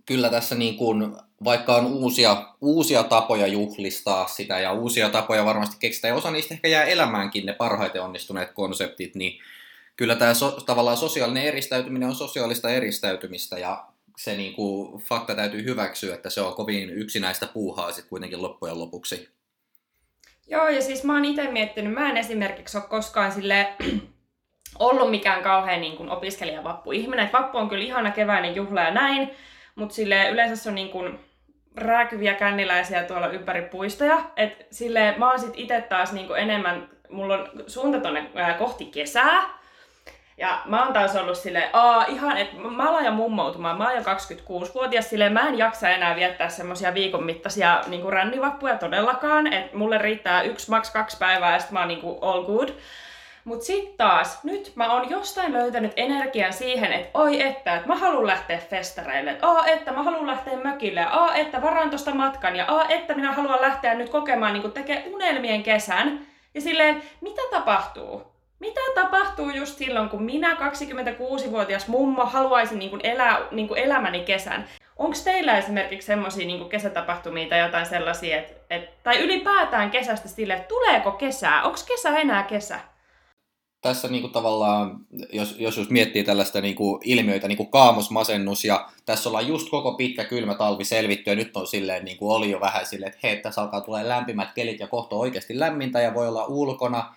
kyllä 0.05 0.29
tässä 0.29 0.55
niin 0.55 0.77
kun, 0.77 1.17
vaikka 1.43 1.75
on 1.75 1.85
uusia, 1.85 2.55
uusia 2.61 3.03
tapoja 3.03 3.47
juhlistaa 3.47 4.27
sitä 4.27 4.59
ja 4.59 4.73
uusia 4.73 5.09
tapoja 5.09 5.45
varmasti 5.45 5.75
keksitään, 5.79 6.09
ja 6.09 6.15
osa 6.15 6.31
niistä 6.31 6.53
ehkä 6.53 6.67
jää 6.67 6.83
elämäänkin 6.83 7.45
ne 7.45 7.53
parhaiten 7.53 8.01
onnistuneet 8.01 8.51
konseptit, 8.51 9.15
niin 9.15 9.39
kyllä 9.95 10.15
tämä 10.15 10.33
so, 10.33 10.51
tavallaan 10.51 10.97
sosiaalinen 10.97 11.43
eristäytyminen 11.43 12.09
on 12.09 12.15
sosiaalista 12.15 12.69
eristäytymistä 12.69 13.57
ja 13.59 13.87
se 14.17 14.37
niin 14.37 14.53
kuin, 14.53 15.01
fakta 15.01 15.35
täytyy 15.35 15.63
hyväksyä, 15.63 16.15
että 16.15 16.29
se 16.29 16.41
on 16.41 16.53
kovin 16.53 16.89
yksinäistä 16.89 17.45
puuhaa 17.45 17.91
sitten 17.91 18.09
kuitenkin 18.09 18.41
loppujen 18.41 18.79
lopuksi. 18.79 19.29
Joo, 20.47 20.67
ja 20.67 20.81
siis 20.81 21.03
mä 21.03 21.13
oon 21.13 21.25
itse 21.25 21.51
miettinyt, 21.51 21.93
mä 21.93 22.09
en 22.09 22.17
esimerkiksi 22.17 22.77
ole 22.77 22.85
koskaan 22.89 23.31
sille 23.31 23.73
ollut 24.79 25.11
mikään 25.11 25.43
kauhean 25.43 25.81
niin 25.81 25.97
kuin 25.97 26.09
opiskelijavappu-ihminen. 26.09 27.25
Et 27.25 27.33
vappu 27.33 27.57
on 27.57 27.69
kyllä 27.69 27.83
ihana 27.83 28.11
keväinen 28.11 28.55
juhla 28.55 28.81
ja 28.81 28.91
näin, 28.91 29.31
mutta 29.75 29.95
sille 29.95 30.29
yleensä 30.29 30.55
se 30.55 30.69
on 30.69 30.75
niin 30.75 30.89
kuin 30.89 31.19
rääkyviä 31.75 32.33
känniläisiä 32.33 33.03
tuolla 33.03 33.27
ympäri 33.27 33.61
puistoja. 33.61 34.31
Et 34.35 34.67
sille 34.71 35.15
mä 35.17 35.29
oon 35.29 35.39
sit 35.39 35.53
itse 35.55 35.81
taas 35.81 36.13
niin 36.13 36.27
kuin 36.27 36.39
enemmän, 36.39 36.89
mulla 37.09 37.35
on 37.35 37.49
suunta 37.67 37.99
tonne 37.99 38.31
kohti 38.57 38.85
kesää, 38.85 39.62
ja 40.37 40.61
mä 40.65 40.83
oon 40.83 40.93
taas 40.93 41.15
ollut 41.15 41.37
silleen, 41.37 41.69
aa 41.73 42.05
ihan, 42.05 42.37
että 42.37 42.57
mä 42.57 42.89
alan 42.89 43.05
jo 43.05 43.11
mummoutumaan, 43.11 43.77
mä 43.77 43.87
oon 43.87 43.95
jo 43.95 44.01
26-vuotias, 44.01 45.09
silleen 45.09 45.33
mä 45.33 45.47
en 45.47 45.57
jaksa 45.57 45.89
enää 45.89 46.15
viettää 46.15 46.49
semmosia 46.49 46.93
viikon 46.93 47.23
mittaisia 47.23 47.81
niinku 47.87 48.11
rännivappuja 48.11 48.77
todellakaan, 48.77 49.53
että 49.53 49.77
mulle 49.77 49.97
riittää 49.97 50.41
yksi, 50.41 50.69
maks 50.69 50.91
kaksi 50.91 51.17
päivää 51.17 51.53
ja 51.53 51.59
sit 51.59 51.71
mä 51.71 51.79
oon 51.79 51.87
niinku 51.87 52.19
all 52.21 52.43
good. 52.43 52.69
Mut 53.45 53.61
sit 53.61 53.97
taas, 53.97 54.43
nyt 54.43 54.71
mä 54.75 54.93
oon 54.93 55.09
jostain 55.09 55.53
löytänyt 55.53 55.93
energian 55.95 56.53
siihen, 56.53 56.93
että 56.93 57.19
oi 57.19 57.41
että, 57.41 57.75
että 57.75 57.87
mä 57.87 57.95
haluan 57.95 58.27
lähteä 58.27 58.57
festareille, 58.57 59.31
että 59.31 59.47
aa 59.47 59.67
että 59.67 59.91
mä 59.91 60.03
haluan 60.03 60.27
lähteä 60.27 60.57
mökille, 60.57 61.05
aa 61.09 61.35
että 61.35 61.61
varaan 61.61 61.89
tosta 61.89 62.15
matkan, 62.15 62.55
ja 62.55 62.65
aa 62.67 62.85
että 62.89 63.13
minä 63.13 63.31
haluan 63.31 63.61
lähteä 63.61 63.93
nyt 63.93 64.09
kokemaan, 64.09 64.53
niin 64.53 64.71
tekee 64.71 65.03
unelmien 65.13 65.63
kesän. 65.63 66.27
Ja 66.53 66.61
silleen, 66.61 67.03
mitä 67.21 67.41
tapahtuu? 67.51 68.32
Mitä 68.63 68.81
tapahtuu 68.95 69.49
just 69.49 69.77
silloin, 69.77 70.09
kun 70.09 70.23
minä 70.23 70.53
26-vuotias 70.53 71.87
mummo 71.87 72.25
haluaisin 72.25 72.79
niin 72.79 72.89
kuin 72.89 73.01
elää 73.03 73.39
niin 73.51 73.67
kuin 73.67 73.79
elämäni 73.79 74.19
kesän? 74.19 74.67
Onko 74.97 75.17
teillä 75.23 75.57
esimerkiksi 75.57 76.05
semmoisia 76.05 76.47
niin 76.47 76.69
kesätapahtumia 76.69 77.49
tai 77.49 77.59
jotain 77.59 77.85
sellaisia, 77.85 78.39
et, 78.39 78.57
et, 78.69 79.03
tai 79.03 79.19
ylipäätään 79.19 79.91
kesästä 79.91 80.27
sille, 80.27 80.53
että 80.53 80.67
tuleeko 80.67 81.11
kesää? 81.11 81.63
Onko 81.63 81.77
kesä 81.87 82.09
enää 82.17 82.43
kesä? 82.43 82.79
Tässä 83.81 84.07
niin 84.07 84.21
kuin 84.21 84.33
tavallaan, 84.33 84.97
jos, 85.33 85.55
jos 85.59 85.77
just 85.77 85.89
miettii 85.89 86.23
tällaista 86.23 86.61
niin 86.61 86.75
kuin 86.75 87.01
ilmiöitä, 87.03 87.47
niin 87.47 87.57
kuin 87.57 87.71
kaamosmasennus, 87.71 88.65
ja 88.65 88.89
tässä 89.05 89.29
ollaan 89.29 89.47
just 89.47 89.69
koko 89.69 89.93
pitkä 89.93 90.23
kylmä 90.23 90.55
talvi 90.55 90.85
selvitty, 90.85 91.31
ja 91.31 91.35
nyt 91.35 91.57
on 91.57 91.67
silleen, 91.67 92.05
niin 92.05 92.17
kuin 92.17 92.35
oli 92.35 92.51
jo 92.51 92.59
vähän 92.59 92.85
silleen, 92.85 93.11
että 93.11 93.27
hei, 93.27 93.37
tässä 93.37 93.61
alkaa 93.61 93.81
tulee 93.81 94.07
lämpimät 94.07 94.53
kelit, 94.55 94.79
ja 94.79 94.87
kohta 94.87 95.15
oikeasti 95.15 95.59
lämmintä, 95.59 96.01
ja 96.01 96.13
voi 96.13 96.27
olla 96.27 96.45
ulkona, 96.45 97.13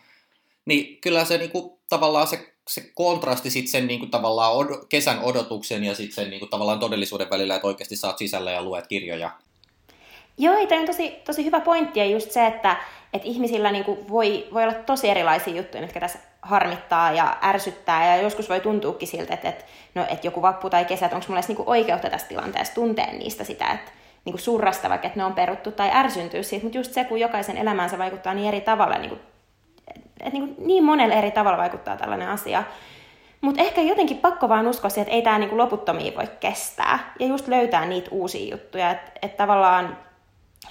niin 0.66 1.00
kyllä 1.00 1.24
se 1.24 1.38
niin 1.38 1.50
kuin, 1.50 1.70
tavallaan 1.88 2.26
se, 2.26 2.52
se 2.68 2.90
kontrasti 2.94 3.50
sitten 3.50 3.70
sen 3.70 3.86
niin 3.86 4.00
kuin, 4.00 4.10
tavallaan 4.10 4.52
od, 4.52 4.66
kesän 4.88 5.20
odotuksen 5.22 5.84
ja 5.84 5.94
sitten 5.94 6.14
sen 6.14 6.30
niin 6.30 6.40
kuin, 6.40 6.50
tavallaan 6.50 6.78
todellisuuden 6.78 7.30
välillä, 7.30 7.54
että 7.54 7.66
oikeasti 7.66 7.96
saat 7.96 8.18
sisällä 8.18 8.50
ja 8.50 8.62
luet 8.62 8.86
kirjoja. 8.86 9.30
Joo, 10.38 10.66
tämä 10.66 10.80
on 10.80 10.86
tosi, 10.86 11.10
tosi 11.10 11.44
hyvä 11.44 11.60
pointti 11.60 11.98
ja 11.98 12.06
just 12.06 12.30
se, 12.30 12.46
että, 12.46 12.76
että 13.12 13.28
ihmisillä 13.28 13.72
niin 13.72 13.84
kuin 13.84 14.08
voi, 14.08 14.46
voi 14.54 14.62
olla 14.62 14.74
tosi 14.74 15.08
erilaisia 15.08 15.54
juttuja, 15.56 15.82
mitkä 15.82 16.00
tässä 16.00 16.18
harmittaa 16.42 17.12
ja 17.12 17.36
ärsyttää 17.42 18.16
ja 18.16 18.22
joskus 18.22 18.48
voi 18.48 18.60
tuntuukin 18.60 19.08
siltä, 19.08 19.34
että, 19.34 19.48
että, 19.48 19.64
no, 19.94 20.06
että 20.10 20.26
joku 20.26 20.42
vappu 20.42 20.70
tai 20.70 20.84
kesä, 20.84 21.06
että 21.06 21.16
onko 21.16 21.26
mulla 21.28 21.38
edes 21.38 21.48
niin 21.48 21.56
kuin 21.56 21.68
oikeutta 21.68 22.10
tässä 22.10 22.26
tilanteessa 22.26 22.74
tuntea 22.74 23.12
niistä 23.12 23.44
sitä, 23.44 23.66
että 23.66 23.90
niin 24.24 24.38
surrasta 24.38 24.88
vaikka, 24.88 25.06
että 25.06 25.18
ne 25.18 25.24
on 25.24 25.32
peruttu 25.32 25.72
tai 25.72 25.90
ärsyntyä 25.92 26.42
siitä, 26.42 26.64
mutta 26.64 26.78
just 26.78 26.92
se, 26.92 27.04
kun 27.04 27.20
jokaisen 27.20 27.56
elämänsä 27.56 27.98
vaikuttaa 27.98 28.34
niin 28.34 28.48
eri 28.48 28.60
tavalla, 28.60 28.98
niin 28.98 29.08
kuin 29.08 29.20
että 30.20 30.38
niin, 30.38 30.54
niin 30.58 30.84
monella 30.84 31.14
eri 31.14 31.30
tavalla 31.30 31.58
vaikuttaa 31.58 31.96
tällainen 31.96 32.28
asia. 32.28 32.62
Mutta 33.40 33.62
ehkä 33.62 33.80
jotenkin 33.80 34.18
pakko 34.18 34.48
vaan 34.48 34.66
uskoa 34.66 34.90
siihen, 34.90 35.02
että 35.02 35.14
ei 35.14 35.22
tämä 35.22 35.38
niin 35.38 35.56
loputtomiin 35.56 36.16
voi 36.16 36.26
kestää. 36.40 37.12
Ja 37.18 37.26
just 37.26 37.48
löytää 37.48 37.86
niitä 37.86 38.08
uusia 38.10 38.50
juttuja, 38.54 38.90
että 38.90 39.10
et 39.22 39.36
tavallaan 39.36 39.98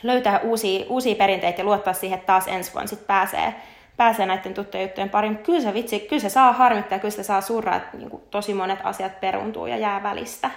löytää 0.03 0.39
uusia, 0.39 0.86
uusia 0.89 1.15
perinteitä 1.15 1.62
ja 1.62 1.65
luottaa 1.65 1.93
siihen, 1.93 2.17
että 2.17 2.27
taas 2.27 2.47
ensi 2.47 2.73
vuonna 2.73 2.88
sit 2.88 3.08
pääsee, 3.08 3.55
pääsee 3.97 4.25
näiden 4.25 4.53
tuttujen 4.53 4.86
juttujen 4.86 5.10
pariin. 5.10 5.38
Kyllä 5.38 5.62
se 5.62 5.73
vitsi, 5.73 5.99
kyllä 5.99 6.21
se 6.21 6.29
saa 6.29 6.53
harmittaa, 6.53 6.99
kyllä 6.99 7.12
se 7.12 7.23
saa 7.23 7.41
surraa, 7.41 7.75
että 7.75 7.97
niin 7.97 8.21
tosi 8.31 8.53
monet 8.53 8.79
asiat 8.84 9.19
peruntuu 9.19 9.65
ja 9.65 9.77
jää 9.77 10.03
välistä. 10.03 10.51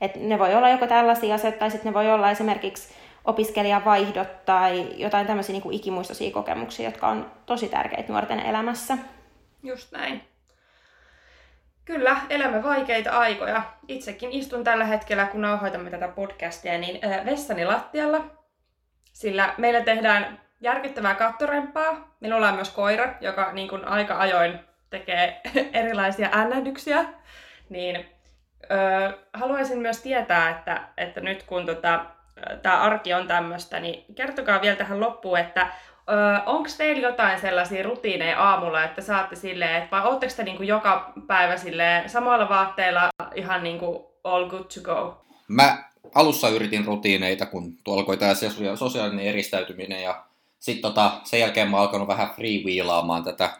Et 0.00 0.16
ne 0.16 0.38
voi 0.38 0.54
olla 0.54 0.68
joko 0.68 0.86
tällaisia 0.86 1.34
asioita, 1.34 1.58
tai 1.58 1.70
sitten 1.70 1.90
ne 1.90 1.94
voi 1.94 2.10
olla 2.10 2.30
esimerkiksi 2.30 2.88
opiskelijavaihdot 3.24 4.44
tai 4.44 4.86
jotain 4.96 5.26
tämmöisiä 5.26 5.52
niin 5.52 5.62
kuin 5.62 5.74
ikimuistoisia 5.74 6.32
kokemuksia, 6.32 6.88
jotka 6.88 7.08
on 7.08 7.30
tosi 7.46 7.68
tärkeitä 7.68 8.12
nuorten 8.12 8.40
elämässä. 8.40 8.98
Just 9.62 9.92
näin. 9.92 10.24
Kyllä, 11.84 12.16
elämme 12.30 12.62
vaikeita 12.62 13.10
aikoja. 13.10 13.62
Itsekin 13.88 14.32
istun 14.32 14.64
tällä 14.64 14.84
hetkellä, 14.84 15.26
kun 15.26 15.40
nauhoitamme 15.40 15.90
tätä 15.90 16.08
podcastia, 16.08 16.78
niin 16.78 17.00
vessani 17.26 17.64
lattialla, 17.64 18.24
sillä 19.12 19.54
meillä 19.58 19.80
tehdään 19.80 20.40
järkyttävää 20.60 21.14
kattorempaa. 21.14 22.16
Minulla 22.20 22.48
on 22.48 22.54
myös 22.54 22.70
koira, 22.70 23.14
joka 23.20 23.52
niin 23.52 23.68
kuin 23.68 23.84
aika 23.84 24.18
ajoin 24.18 24.60
tekee 24.90 25.40
erilaisia 25.72 26.28
ännähdyksiä. 26.32 27.04
Niin 27.68 27.96
ö, 27.96 29.18
haluaisin 29.34 29.78
myös 29.78 30.02
tietää, 30.02 30.50
että, 30.50 30.88
että 30.96 31.20
nyt 31.20 31.42
kun 31.42 31.66
tota, 31.66 32.06
tämä 32.62 32.80
arki 32.80 33.14
on 33.14 33.26
tämmöistä, 33.26 33.80
niin 33.80 34.04
kertokaa 34.14 34.62
vielä 34.62 34.76
tähän 34.76 35.00
loppuun, 35.00 35.38
että 35.38 35.72
onko 36.46 36.68
teillä 36.78 37.08
jotain 37.08 37.40
sellaisia 37.40 37.82
rutiineja 37.82 38.42
aamulla, 38.42 38.84
että 38.84 39.02
saatte 39.02 39.36
silleen, 39.36 39.76
että 39.76 39.90
vai 39.90 40.06
ootteko 40.06 40.32
te 40.36 40.42
niinku 40.42 40.62
joka 40.62 41.12
päivä 41.26 41.56
silleen 41.56 42.10
samoilla 42.10 42.48
vaatteilla 42.48 43.08
ihan 43.34 43.62
niinku 43.62 44.14
all 44.24 44.48
good 44.48 44.64
to 44.74 44.80
go? 44.82 45.24
Mä 45.48 45.84
alussa 46.14 46.48
yritin 46.48 46.84
rutiineita, 46.84 47.46
kun 47.46 47.76
tuolla 47.84 48.00
alkoi 48.00 48.16
tämä 48.16 48.32
sosiaalinen 48.74 49.26
eristäytyminen 49.26 50.02
ja 50.02 50.24
sitten 50.58 50.82
tota, 50.82 51.12
sen 51.24 51.40
jälkeen 51.40 51.70
mä 51.70 51.76
alkanut 51.76 52.08
vähän 52.08 52.30
freewheelaamaan 52.30 53.24
tätä, 53.24 53.50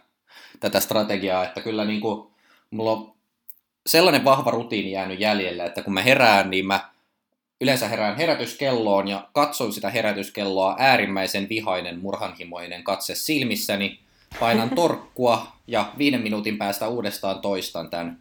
tätä 0.61 0.81
strategiaa, 0.81 1.45
että 1.45 1.61
kyllä 1.61 1.85
niinku, 1.85 2.35
mulla 2.71 2.93
on 2.93 3.15
sellainen 3.87 4.25
vahva 4.25 4.51
rutiini 4.51 4.93
jäänyt 4.93 5.21
jäljellä, 5.21 5.65
että 5.65 5.83
kun 5.83 5.95
mä 5.95 6.03
herään, 6.03 6.51
niin 6.51 6.67
mä 6.67 6.90
Yleensä 7.61 7.89
herään 7.89 8.17
herätyskelloon 8.17 9.09
ja 9.09 9.29
katson 9.33 9.73
sitä 9.73 9.91
herätyskelloa 9.91 10.77
äärimmäisen 10.79 11.49
vihainen, 11.49 11.99
murhanhimoinen 11.99 12.83
katse 12.83 13.15
silmissäni. 13.15 13.99
Painan 14.41 14.71
torkkua 14.71 15.53
ja 15.67 15.93
viiden 15.99 16.21
minuutin 16.21 16.59
päästä 16.59 16.89
uudestaan 16.89 17.41
toistan 17.41 17.91
tämän, 17.91 18.19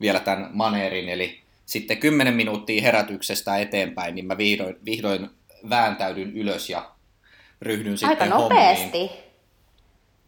vielä 0.00 0.20
tämän 0.20 0.50
maneerin. 0.52 1.08
Eli 1.08 1.40
sitten 1.66 1.98
kymmenen 1.98 2.34
minuuttia 2.34 2.82
herätyksestä 2.82 3.58
eteenpäin, 3.58 4.14
niin 4.14 4.26
mä 4.26 4.38
vihdoin, 4.38 4.76
vihdoin 4.84 5.30
vääntäydyn 5.70 6.36
ylös 6.36 6.70
ja 6.70 6.90
ryhdyn 7.62 7.92
Aika 7.92 8.08
sitten 8.08 8.30
nopeasti. 8.30 8.98
Hommiin. 8.98 9.27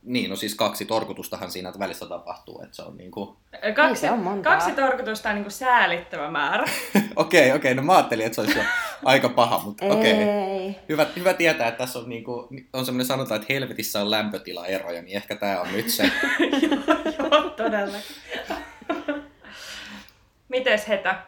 Niin, 0.02 0.30
no 0.30 0.36
siis 0.36 0.54
kaksi 0.54 0.84
torkutustahan 0.84 1.50
siinä 1.50 1.72
välissä 1.78 2.06
tapahtuu, 2.06 2.62
että 2.64 2.76
se 2.76 2.82
on 2.82 2.96
niinku... 2.96 3.36
Kaksi, 3.74 4.00
se 4.00 4.10
on 4.10 4.42
kaksi 4.42 4.72
torkutusta 4.72 5.28
on 5.28 5.34
niinku 5.34 5.50
säälittävä 5.50 6.30
määrä. 6.30 6.64
Okei, 6.94 7.02
okei, 7.16 7.46
okay, 7.46 7.56
okay, 7.56 7.74
no 7.74 7.82
mä 7.82 7.92
ajattelin, 7.92 8.26
että 8.26 8.34
se 8.34 8.40
olisi 8.40 8.58
jo 8.58 8.64
aika 9.04 9.28
paha, 9.28 9.58
mutta 9.64 9.84
okei. 9.84 10.12
Okay. 10.12 10.82
Hyvä, 10.88 11.06
hyvä 11.16 11.34
tietää, 11.34 11.68
että 11.68 11.78
tässä 11.78 11.98
on, 11.98 12.08
niinku, 12.08 12.48
on 12.72 12.84
semmoinen 12.84 13.06
sanotaan, 13.06 13.40
että 13.40 13.52
helvetissä 13.52 14.00
on 14.00 14.10
lämpötilaeroja, 14.10 15.02
niin 15.02 15.16
ehkä 15.16 15.36
tämä 15.36 15.60
on 15.60 15.72
nyt 15.72 15.90
se. 15.90 16.02
joo, 16.62 17.30
joo, 17.30 17.50
todellakin. 17.50 18.16
Mites 20.48 20.88
Hetä? 20.88 21.22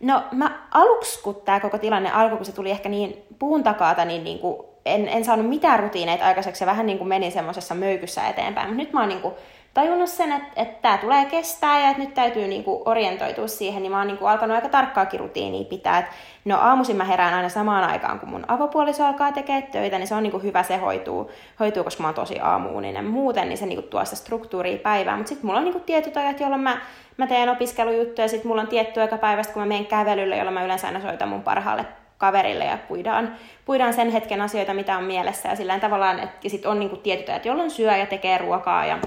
No 0.00 0.24
mä 0.32 0.68
aluksi, 0.70 1.22
kun 1.22 1.42
tämä 1.44 1.60
koko 1.60 1.78
tilanne 1.78 2.10
alkoi, 2.10 2.36
kun 2.36 2.46
se 2.46 2.52
tuli 2.52 2.70
ehkä 2.70 2.88
niin 2.88 3.22
puun 3.38 3.62
takaa, 3.62 4.04
niin, 4.04 4.24
niin 4.24 4.38
kuin 4.38 4.69
en, 4.86 5.08
en 5.08 5.24
saanut 5.24 5.48
mitään 5.48 5.80
rutiineita 5.80 6.24
aikaiseksi 6.24 6.64
ja 6.64 6.66
vähän 6.66 6.86
niin 6.86 6.98
kuin 6.98 7.08
menin 7.08 7.32
semmoisessa 7.32 7.74
möykyssä 7.74 8.28
eteenpäin. 8.28 8.68
Mutta 8.68 8.82
nyt 8.82 8.92
mä 8.92 9.00
oon 9.00 9.08
niin 9.08 9.20
kuin 9.20 9.34
tajunnut 9.74 10.08
sen, 10.08 10.32
että, 10.32 10.48
että 10.56 10.82
tämä 10.82 10.98
tulee 10.98 11.24
kestää 11.24 11.80
ja 11.80 11.90
että 11.90 12.02
nyt 12.02 12.14
täytyy 12.14 12.48
niin 12.48 12.64
kuin 12.64 12.82
orientoitua 12.84 13.46
siihen, 13.46 13.82
niin 13.82 13.92
mä 13.92 13.98
oon 13.98 14.06
niin 14.06 14.18
kuin 14.18 14.30
alkanut 14.30 14.54
aika 14.54 14.68
tarkkaakin 14.68 15.20
rutiinia 15.20 15.64
pitää. 15.64 15.98
Et 15.98 16.06
no 16.44 16.58
aamuisin 16.60 16.96
mä 16.96 17.04
herään 17.04 17.34
aina 17.34 17.48
samaan 17.48 17.84
aikaan, 17.84 18.20
kun 18.20 18.28
mun 18.28 18.44
avopuoliso 18.48 19.04
alkaa 19.04 19.32
tekemään 19.32 19.62
töitä, 19.62 19.98
niin 19.98 20.06
se 20.06 20.14
on 20.14 20.22
niin 20.22 20.30
kuin 20.30 20.42
hyvä, 20.42 20.62
se 20.62 20.76
hoituu, 20.76 21.30
hoituu, 21.60 21.84
koska 21.84 22.02
mä 22.02 22.08
oon 22.08 22.14
tosi 22.14 22.40
aamuuninen 22.40 23.04
muuten, 23.04 23.48
niin 23.48 23.58
se 23.58 23.66
niin 23.66 23.78
kuin 23.78 23.90
tuo 23.90 24.04
sitä 24.04 24.16
struktuuria 24.16 24.78
päivään. 24.78 25.18
Mutta 25.18 25.28
sitten 25.28 25.46
mulla 25.46 25.58
on 25.58 25.64
niin 25.64 25.74
kuin 25.74 25.84
tietyt 25.84 26.16
ajat, 26.16 26.40
jolloin 26.40 26.62
mä, 26.62 26.80
mä 27.16 27.26
teen 27.26 27.48
opiskelujuttuja, 27.48 28.28
sitten 28.28 28.48
mulla 28.48 28.62
on 28.62 28.68
tietty 28.68 29.00
aika 29.00 29.18
päivästä, 29.18 29.52
kun 29.52 29.62
mä 29.62 29.66
menen 29.66 29.86
kävelylle, 29.86 30.36
jolloin 30.36 30.54
mä 30.54 30.64
yleensä 30.64 30.86
aina 30.86 31.00
soitan 31.00 31.28
mun 31.28 31.42
parhaalle 31.42 31.86
kaverille 32.20 32.64
ja 32.64 32.78
puidaan, 32.88 33.36
puidaan 33.64 33.94
sen 33.94 34.10
hetken 34.10 34.40
asioita, 34.40 34.74
mitä 34.74 34.98
on 34.98 35.04
mielessä. 35.04 35.48
Ja 35.48 35.56
sillä 35.56 35.80
tavallaan, 35.80 36.20
että 36.20 36.48
sit 36.48 36.66
on 36.66 36.80
niinku 36.80 36.96
tietyt 36.96 37.28
ajat, 37.28 37.44
jolloin 37.44 37.70
syö 37.70 37.96
ja 37.96 38.06
tekee 38.06 38.38
ruokaa 38.38 38.86
ja 38.86 38.98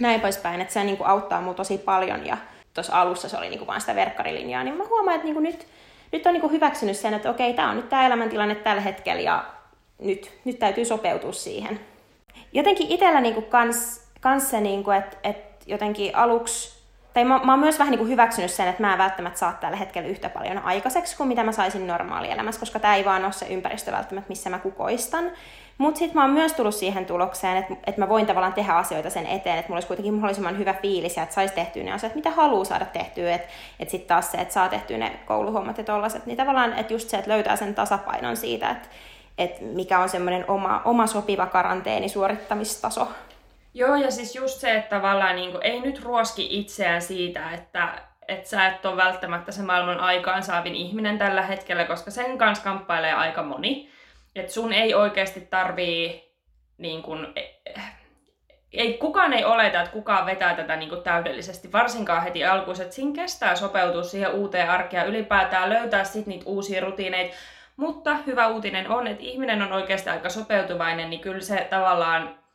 näin 0.00 0.20
poispäin. 0.20 0.60
Että 0.60 0.74
se 0.74 0.84
niinku 0.84 1.04
auttaa 1.04 1.40
mua 1.40 1.54
tosi 1.54 1.78
paljon. 1.78 2.26
Ja 2.26 2.36
tuossa 2.74 3.00
alussa 3.00 3.28
se 3.28 3.38
oli 3.38 3.48
niinku 3.48 3.66
vaan 3.66 3.80
sitä 3.80 3.94
verkkarilinjaa. 3.94 4.64
Niin 4.64 4.76
mä 4.76 4.84
huomaan, 4.88 5.14
että 5.14 5.24
niinku 5.24 5.40
nyt, 5.40 5.66
nyt 6.12 6.26
on 6.26 6.32
niinku 6.32 6.48
hyväksynyt 6.48 6.96
sen, 6.96 7.14
että 7.14 7.30
okei, 7.30 7.54
tämä 7.54 7.70
on 7.70 7.76
nyt 7.76 7.88
tämä 7.88 8.06
elämäntilanne 8.06 8.54
tällä 8.54 8.82
hetkellä 8.82 9.22
ja 9.22 9.44
nyt, 9.98 10.30
nyt 10.44 10.58
täytyy 10.58 10.84
sopeutua 10.84 11.32
siihen. 11.32 11.80
Jotenkin 12.52 12.90
itsellä 12.90 13.20
niinku 13.20 13.42
kans, 13.42 14.08
kans 14.20 14.50
se, 14.50 14.60
niinku, 14.60 14.90
että 14.90 15.16
et 15.22 15.62
jotenkin 15.66 16.16
aluksi 16.16 16.75
tai 17.16 17.24
mä, 17.24 17.40
mä 17.44 17.52
oon 17.52 17.60
myös 17.60 17.78
vähän 17.78 17.90
niin 17.90 17.98
kuin 17.98 18.10
hyväksynyt 18.10 18.50
sen, 18.50 18.68
että 18.68 18.82
mä 18.82 18.92
en 18.92 18.98
välttämättä 18.98 19.38
saa 19.38 19.52
tällä 19.52 19.76
hetkellä 19.76 20.08
yhtä 20.08 20.28
paljon 20.28 20.58
aikaiseksi 20.58 21.16
kuin 21.16 21.28
mitä 21.28 21.44
mä 21.44 21.52
saisin 21.52 21.86
normaalielämässä, 21.86 22.60
koska 22.60 22.78
tämä 22.78 22.96
ei 22.96 23.04
vaan 23.04 23.24
ole 23.24 23.32
se 23.32 23.46
ympäristö 23.46 23.92
välttämättä, 23.92 24.28
missä 24.28 24.50
mä 24.50 24.58
kukoistan. 24.58 25.30
Mutta 25.78 25.98
sitten 25.98 26.14
mä 26.14 26.22
oon 26.22 26.30
myös 26.30 26.52
tullut 26.52 26.74
siihen 26.74 27.06
tulokseen, 27.06 27.56
että, 27.56 27.74
että 27.86 28.00
mä 28.00 28.08
voin 28.08 28.26
tavallaan 28.26 28.52
tehdä 28.52 28.72
asioita 28.72 29.10
sen 29.10 29.26
eteen, 29.26 29.58
että 29.58 29.68
mulla 29.68 29.76
olisi 29.76 29.86
kuitenkin 29.86 30.14
mahdollisimman 30.14 30.58
hyvä 30.58 30.74
fiilis 30.74 31.16
ja 31.16 31.22
että 31.22 31.34
saisi 31.34 31.54
tehtyä 31.54 31.82
ne 31.82 31.92
asiat, 31.92 32.14
mitä 32.14 32.30
haluaa 32.30 32.64
saada 32.64 32.86
tehtyä. 32.86 33.34
Että 33.34 33.48
että 33.80 33.90
sitten 33.90 34.08
taas 34.08 34.32
se, 34.32 34.38
että 34.38 34.54
saa 34.54 34.68
tehtyä 34.68 34.98
ne 34.98 35.12
kouluhommat 35.26 35.78
ja 35.78 35.84
tollaset, 35.84 36.26
niin 36.26 36.36
tavallaan, 36.36 36.72
että 36.78 36.92
just 36.92 37.08
se, 37.08 37.16
että 37.16 37.30
löytää 37.30 37.56
sen 37.56 37.74
tasapainon 37.74 38.36
siitä, 38.36 38.70
että, 38.70 38.88
että 39.38 39.64
mikä 39.64 39.98
on 39.98 40.08
semmoinen 40.08 40.44
oma, 40.48 40.82
oma 40.84 41.06
sopiva 41.06 41.46
karanteeni 41.46 42.08
suorittamistaso. 42.08 43.08
Joo, 43.76 43.96
ja 43.96 44.10
siis 44.10 44.34
just 44.34 44.60
se, 44.60 44.74
että 44.74 44.96
tavallaan 44.96 45.36
niin 45.36 45.50
kuin, 45.50 45.62
ei 45.62 45.80
nyt 45.80 46.02
ruoski 46.02 46.60
itseään 46.60 47.02
siitä, 47.02 47.50
että 47.50 47.88
että 48.28 48.48
sä 48.48 48.66
et 48.66 48.86
ole 48.86 48.96
välttämättä 48.96 49.52
se 49.52 49.62
maailman 49.62 50.00
aikaansaavin 50.00 50.74
ihminen 50.74 51.18
tällä 51.18 51.42
hetkellä, 51.42 51.84
koska 51.84 52.10
sen 52.10 52.38
kanssa 52.38 52.64
kamppailee 52.64 53.12
aika 53.12 53.42
moni. 53.42 53.90
Että 54.36 54.52
sun 54.52 54.72
ei 54.72 54.94
oikeasti 54.94 55.40
tarvii, 55.40 56.32
niin 56.78 57.02
kun, 57.02 57.32
e, 57.36 57.40
ei, 58.72 58.94
kukaan 58.94 59.32
ei 59.32 59.44
oleta, 59.44 59.80
että 59.80 59.92
kukaan 59.92 60.26
vetää 60.26 60.54
tätä 60.54 60.76
niin 60.76 60.88
kuin 60.88 61.02
täydellisesti, 61.02 61.72
varsinkaan 61.72 62.22
heti 62.22 62.44
alkuun, 62.44 62.80
että 62.80 62.94
siinä 62.94 63.14
kestää 63.14 63.56
sopeutua 63.56 64.02
siihen 64.02 64.32
uuteen 64.32 64.70
arkeen 64.70 65.00
ja 65.00 65.06
ylipäätään 65.06 65.70
löytää 65.70 66.04
sitten 66.04 66.30
niitä 66.30 66.46
uusia 66.46 66.80
rutiineita. 66.80 67.36
Mutta 67.76 68.14
hyvä 68.14 68.46
uutinen 68.46 68.90
on, 68.90 69.06
että 69.06 69.24
ihminen 69.24 69.62
on 69.62 69.72
oikeasti 69.72 70.10
aika 70.10 70.28
sopeutuvainen, 70.28 71.10
niin 71.10 71.20
kyllä 71.20 71.40
se 71.40 71.66
tavallaan 71.70 72.45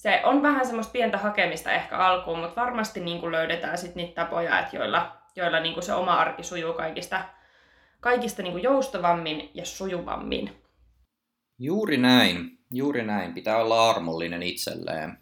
se 0.00 0.20
on 0.24 0.42
vähän 0.42 0.66
semmoista 0.66 0.92
pientä 0.92 1.18
hakemista 1.18 1.72
ehkä 1.72 1.98
alkuun, 1.98 2.38
mutta 2.38 2.60
varmasti 2.60 3.00
niin 3.00 3.20
kuin 3.20 3.32
löydetään 3.32 3.78
sitten 3.78 3.96
niitä 3.96 4.24
tapoja, 4.24 4.60
että 4.60 4.76
joilla, 4.76 5.16
joilla 5.36 5.60
niin 5.60 5.74
kuin 5.74 5.84
se 5.84 5.92
oma 5.94 6.14
arki 6.14 6.42
sujuu 6.42 6.72
kaikista, 6.72 7.24
kaikista 8.00 8.42
niin 8.42 8.52
kuin 8.52 8.62
joustavammin 8.62 9.50
ja 9.54 9.64
sujuvammin. 9.64 10.62
Juuri 11.58 11.96
näin, 11.96 12.58
juuri 12.70 13.02
näin. 13.02 13.34
Pitää 13.34 13.56
olla 13.56 13.90
armollinen 13.90 14.42
itselleen. 14.42 15.18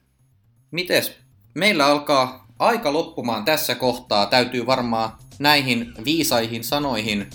Mites? 0.70 1.18
Meillä 1.54 1.86
alkaa 1.86 2.46
aika 2.58 2.92
loppumaan 2.92 3.44
tässä 3.44 3.74
kohtaa. 3.74 4.26
Täytyy 4.26 4.66
varmaan 4.66 5.10
näihin 5.38 5.92
viisaihin 6.04 6.64
sanoihin 6.64 7.30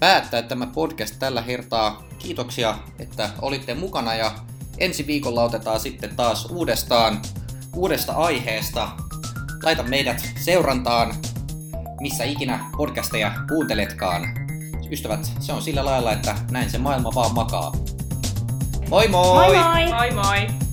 päättää 0.00 0.42
tämä 0.42 0.66
podcast 0.66 1.14
tällä 1.18 1.42
hertaa. 1.42 2.02
Kiitoksia, 2.18 2.78
että 2.98 3.30
olitte 3.42 3.74
mukana 3.74 4.14
ja 4.14 4.30
ensi 4.80 5.06
viikolla 5.06 5.42
otetaan 5.42 5.80
sitten 5.80 6.16
taas 6.16 6.46
uudestaan 6.50 7.22
uudesta 7.76 8.12
aiheesta. 8.12 8.88
Laita 9.62 9.82
meidät 9.82 10.32
seurantaan, 10.40 11.14
missä 12.00 12.24
ikinä 12.24 12.70
podcasteja 12.76 13.32
kuunteletkaan. 13.48 14.22
Ystävät, 14.90 15.32
se 15.40 15.52
on 15.52 15.62
sillä 15.62 15.84
lailla, 15.84 16.12
että 16.12 16.36
näin 16.50 16.70
se 16.70 16.78
maailma 16.78 17.14
vaan 17.14 17.34
makaa. 17.34 17.72
Moi 18.88 19.08
moi! 19.08 19.46
Moi 19.46 19.56
moi! 19.56 19.90
Moi 19.90 20.10
moi! 20.10 20.69